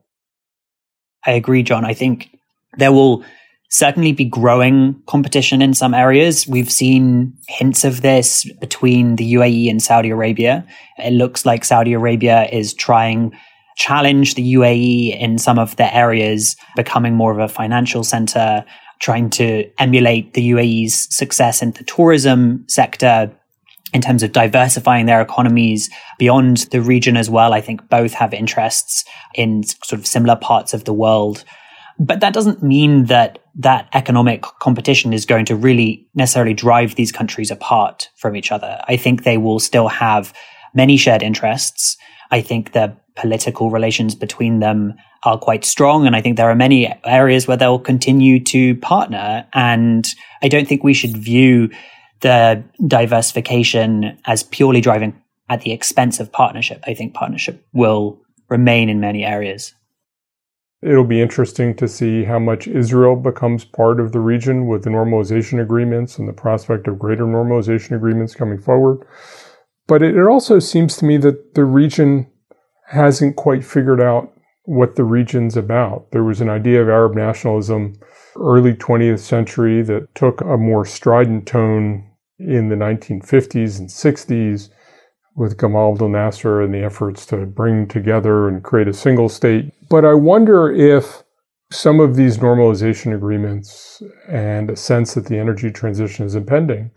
I 1.24 1.32
agree, 1.32 1.62
Jon. 1.62 1.84
I 1.84 1.94
think 1.94 2.38
there 2.76 2.92
will 2.92 3.24
certainly 3.70 4.12
be 4.12 4.24
growing 4.24 5.02
competition 5.06 5.60
in 5.60 5.74
some 5.74 5.94
areas. 5.94 6.46
We've 6.46 6.70
seen 6.70 7.36
hints 7.48 7.84
of 7.84 8.02
this 8.02 8.48
between 8.60 9.16
the 9.16 9.34
UAE 9.34 9.68
and 9.68 9.82
Saudi 9.82 10.10
Arabia. 10.10 10.64
It 10.98 11.12
looks 11.12 11.44
like 11.44 11.64
Saudi 11.64 11.94
Arabia 11.94 12.48
is 12.52 12.74
trying 12.74 13.32
to 13.32 13.36
challenge 13.76 14.34
the 14.34 14.54
UAE 14.54 15.18
in 15.20 15.38
some 15.38 15.58
of 15.58 15.76
the 15.76 15.94
areas, 15.94 16.56
becoming 16.76 17.14
more 17.14 17.32
of 17.32 17.38
a 17.38 17.48
financial 17.48 18.04
center, 18.04 18.64
trying 19.00 19.30
to 19.30 19.70
emulate 19.78 20.34
the 20.34 20.50
UAE's 20.50 21.14
success 21.14 21.60
in 21.60 21.72
the 21.72 21.84
tourism 21.84 22.64
sector 22.68 23.30
in 23.96 24.02
terms 24.02 24.22
of 24.22 24.30
diversifying 24.30 25.06
their 25.06 25.22
economies 25.22 25.88
beyond 26.18 26.58
the 26.70 26.82
region 26.82 27.16
as 27.16 27.30
well. 27.30 27.54
I 27.54 27.62
think 27.62 27.88
both 27.88 28.12
have 28.12 28.34
interests 28.34 29.06
in 29.34 29.62
sort 29.62 29.98
of 29.98 30.06
similar 30.06 30.36
parts 30.36 30.74
of 30.74 30.84
the 30.84 30.92
world. 30.92 31.44
But 31.98 32.20
that 32.20 32.34
doesn't 32.34 32.62
mean 32.62 33.06
that 33.06 33.38
that 33.54 33.88
economic 33.94 34.42
competition 34.60 35.14
is 35.14 35.24
going 35.24 35.46
to 35.46 35.56
really 35.56 36.06
necessarily 36.14 36.52
drive 36.52 36.94
these 36.94 37.10
countries 37.10 37.50
apart 37.50 38.10
from 38.16 38.36
each 38.36 38.52
other. 38.52 38.82
I 38.86 38.98
think 38.98 39.24
they 39.24 39.38
will 39.38 39.58
still 39.58 39.88
have 39.88 40.34
many 40.74 40.98
shared 40.98 41.22
interests. 41.22 41.96
I 42.30 42.42
think 42.42 42.72
the 42.72 42.94
political 43.14 43.70
relations 43.70 44.14
between 44.14 44.58
them 44.58 44.92
are 45.22 45.38
quite 45.38 45.64
strong. 45.64 46.06
And 46.06 46.14
I 46.14 46.20
think 46.20 46.36
there 46.36 46.50
are 46.50 46.54
many 46.54 46.94
areas 47.06 47.48
where 47.48 47.56
they'll 47.56 47.78
continue 47.78 48.44
to 48.44 48.74
partner. 48.76 49.46
And 49.54 50.06
I 50.42 50.48
don't 50.48 50.68
think 50.68 50.84
we 50.84 50.92
should 50.92 51.16
view 51.16 51.70
the 52.20 52.64
diversification 52.86 54.18
as 54.24 54.42
purely 54.42 54.80
driving 54.80 55.20
at 55.48 55.60
the 55.60 55.72
expense 55.72 56.20
of 56.20 56.32
partnership. 56.32 56.82
I 56.86 56.94
think 56.94 57.14
partnership 57.14 57.64
will 57.72 58.20
remain 58.48 58.88
in 58.88 59.00
many 59.00 59.24
areas. 59.24 59.74
It'll 60.82 61.04
be 61.04 61.22
interesting 61.22 61.74
to 61.76 61.88
see 61.88 62.24
how 62.24 62.38
much 62.38 62.68
Israel 62.68 63.16
becomes 63.16 63.64
part 63.64 63.98
of 63.98 64.12
the 64.12 64.20
region 64.20 64.66
with 64.66 64.84
the 64.84 64.90
normalization 64.90 65.60
agreements 65.60 66.18
and 66.18 66.28
the 66.28 66.34
prospect 66.34 66.86
of 66.86 66.98
greater 66.98 67.24
normalization 67.24 67.96
agreements 67.96 68.34
coming 68.34 68.60
forward. 68.60 69.06
But 69.88 70.02
it, 70.02 70.18
also 70.18 70.58
seems 70.58 70.96
to 70.98 71.04
me 71.04 71.16
that 71.18 71.54
the 71.54 71.64
region 71.64 72.30
hasn't 72.88 73.36
quite 73.36 73.64
figured 73.64 74.00
out 74.00 74.32
what 74.64 74.96
the 74.96 75.04
region's 75.04 75.56
about. 75.56 76.10
There 76.10 76.24
was 76.24 76.40
an 76.40 76.50
idea 76.50 76.82
of 76.82 76.88
Arab 76.88 77.14
nationalism 77.14 77.94
early 78.40 78.74
20th 78.74 79.20
century 79.20 79.82
that 79.82 80.14
took 80.14 80.40
a 80.40 80.56
more 80.56 80.84
strident 80.84 81.46
tone 81.46 82.10
in 82.38 82.68
the 82.68 82.76
1950s 82.76 83.78
and 83.78 83.88
60s 83.88 84.70
with 85.34 85.56
Gamal 85.58 85.92
Abdel 85.92 86.08
Nasser 86.08 86.62
and 86.62 86.72
the 86.72 86.82
efforts 86.82 87.26
to 87.26 87.46
bring 87.46 87.86
together 87.86 88.48
and 88.48 88.62
create 88.62 88.88
a 88.88 88.92
single 88.92 89.28
state. 89.28 89.72
But 89.90 90.04
I 90.04 90.14
wonder 90.14 90.72
if 90.72 91.22
some 91.70 92.00
of 92.00 92.16
these 92.16 92.38
normalization 92.38 93.14
agreements 93.14 94.02
and 94.28 94.70
a 94.70 94.76
sense 94.76 95.14
that 95.14 95.26
the 95.26 95.38
energy 95.38 95.70
transition 95.70 96.24
is 96.24 96.34
impending 96.34 96.90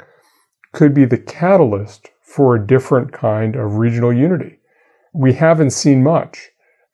could 0.73 0.93
be 0.93 1.05
the 1.05 1.17
catalyst 1.17 2.09
for 2.21 2.55
a 2.55 2.65
different 2.65 3.11
kind 3.11 3.55
of 3.55 3.77
regional 3.77 4.13
unity. 4.13 4.59
We 5.13 5.33
haven't 5.33 5.71
seen 5.71 6.03
much. 6.03 6.49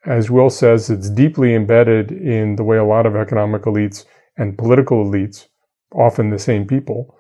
As 0.06 0.32
Will 0.32 0.50
says, 0.50 0.90
it's 0.90 1.10
deeply 1.10 1.54
embedded 1.54 2.12
in 2.12 2.56
the 2.56 2.64
way 2.64 2.78
a 2.78 2.86
lot 2.86 3.06
of 3.06 3.16
economic 3.16 3.64
elites 3.64 4.06
and 4.38 4.58
political 4.58 5.06
elites, 5.06 5.48
often 5.94 6.30
the 6.30 6.40
same 6.40 6.66
people, 6.66 7.16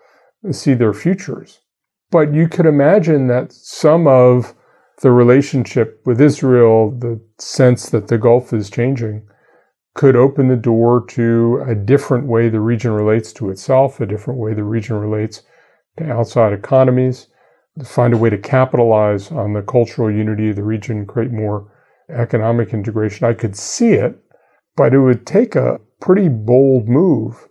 see 0.52 0.74
their 0.74 0.94
futures. 0.94 1.60
But 2.12 2.34
you 2.34 2.48
could 2.48 2.66
imagine 2.66 3.28
that 3.28 3.52
some 3.52 4.08
of 4.08 4.54
the 5.02 5.12
relationship 5.12 6.02
with 6.06 6.22
Israel, 6.22 6.92
the 6.92 7.20
sense 7.38 7.90
that 7.90 8.08
the 8.08 8.18
Gulf 8.18 8.54
is 8.54 8.70
changing, 8.70 9.28
could 9.94 10.16
open 10.16 10.48
the 10.48 10.56
door 10.56 11.06
to 11.08 11.64
a 11.68 11.74
different 11.74 12.28
way 12.28 12.50
the 12.50 12.60
region 12.60 12.92
relates 12.92 13.34
to 13.34 13.50
itself, 13.50 14.00
a 14.00 14.06
different 14.06 14.40
way 14.40 14.54
the 14.54 14.64
region 14.64 14.98
relates 14.98 15.44
to 15.98 16.12
outside 16.12 16.54
economies, 16.54 17.28
to 17.80 17.86
find 17.86 18.14
a 18.14 18.18
way 18.18 18.30
to 18.30 18.38
capitalize 18.38 19.32
on 19.32 19.54
the 19.54 19.62
cultural 19.62 20.12
unity 20.12 20.50
of 20.50 20.56
the 20.56 20.64
region, 20.64 21.06
create 21.06 21.32
more 21.32 21.72
economic 22.10 22.74
integration. 22.74 23.28
I 23.28 23.34
could 23.34 23.56
see 23.56 23.94
it, 23.94 24.18
but 24.76 24.94
it 24.94 25.00
would 25.00 25.26
take 25.26 25.56
a 25.56 25.80
pretty 26.02 26.30
bold 26.30 26.88
move 26.88 27.48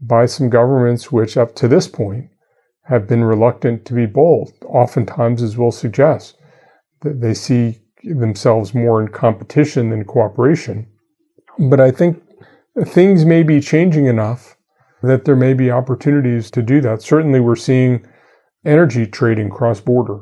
by 0.00 0.26
some 0.26 0.50
governments 0.50 1.10
which, 1.10 1.36
up 1.36 1.54
to 1.56 1.68
this 1.68 1.88
point, 1.88 2.30
have 2.82 3.06
been 3.06 3.24
reluctant 3.24 3.84
to 3.86 3.94
be 3.94 4.06
bold. 4.06 4.52
Oftentimes, 4.66 5.42
as 5.42 5.56
Will 5.56 5.72
suggest, 5.72 6.36
that 7.02 7.20
they 7.20 7.34
see 7.34 7.80
themselves 8.02 8.74
more 8.74 9.00
in 9.00 9.08
competition 9.08 9.90
than 9.90 10.04
cooperation. 10.04 10.86
But 11.58 11.80
I 11.80 11.90
think 11.90 12.22
things 12.84 13.24
may 13.24 13.42
be 13.42 13.60
changing 13.60 14.06
enough 14.06 14.56
that 15.02 15.24
there 15.24 15.36
may 15.36 15.54
be 15.54 15.70
opportunities 15.70 16.50
to 16.50 16.62
do 16.62 16.80
that. 16.82 17.02
Certainly, 17.02 17.40
we're 17.40 17.56
seeing 17.56 18.06
energy 18.64 19.06
trading 19.06 19.50
cross 19.50 19.80
border 19.80 20.20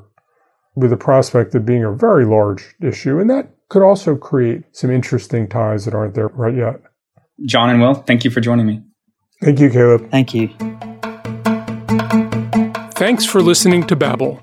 with 0.74 0.90
the 0.90 0.96
prospect 0.96 1.54
of 1.54 1.66
being 1.66 1.84
a 1.84 1.92
very 1.92 2.24
large 2.24 2.74
issue. 2.80 3.18
And 3.18 3.28
that 3.30 3.48
could 3.68 3.82
also 3.82 4.16
create 4.16 4.64
some 4.72 4.90
interesting 4.90 5.48
ties 5.48 5.84
that 5.84 5.94
aren't 5.94 6.14
there 6.14 6.28
right 6.28 6.54
yet. 6.54 6.80
Jon 7.45 7.70
and 7.70 7.80
Will, 7.80 7.95
thank 7.95 8.24
you 8.24 8.30
for 8.30 8.41
joining 8.41 8.66
me. 8.66 8.83
Thank 9.43 9.59
you, 9.59 9.70
Caleb. 9.70 10.11
Thank 10.11 10.35
you. 10.35 10.49
Thanks 12.95 13.24
for 13.24 13.43
listening 13.43 13.87
to 13.89 13.97
Babel. 13.97 14.41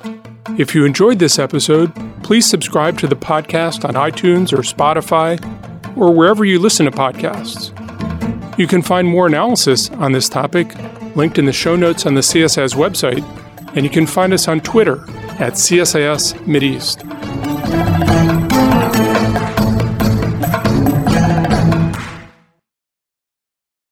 If 0.57 0.75
you 0.75 0.83
enjoyed 0.83 1.19
this 1.19 1.39
episode, 1.39 1.93
please 2.23 2.45
subscribe 2.45 2.97
to 2.99 3.07
the 3.07 3.15
podcast 3.15 3.87
on 3.87 3.93
iTunes 3.93 4.51
or 4.51 4.57
Spotify 4.57 5.39
or 5.97 6.13
wherever 6.13 6.43
you 6.43 6.59
listen 6.59 6.85
to 6.85 6.91
podcasts. 6.91 7.73
You 8.59 8.67
can 8.67 8.81
find 8.81 9.07
more 9.07 9.27
analysis 9.27 9.89
on 9.91 10.11
this 10.11 10.27
topic 10.27 10.75
linked 11.15 11.37
in 11.37 11.45
the 11.45 11.53
show 11.53 11.77
notes 11.77 12.05
on 12.05 12.15
the 12.15 12.21
CSIS 12.21 12.75
website 12.75 13.23
and 13.75 13.85
you 13.85 13.89
can 13.89 14.05
find 14.05 14.33
us 14.33 14.47
on 14.49 14.59
Twitter 14.59 15.03
at 15.39 15.53
CSIS 15.53 16.33
Mideast. 16.45 17.38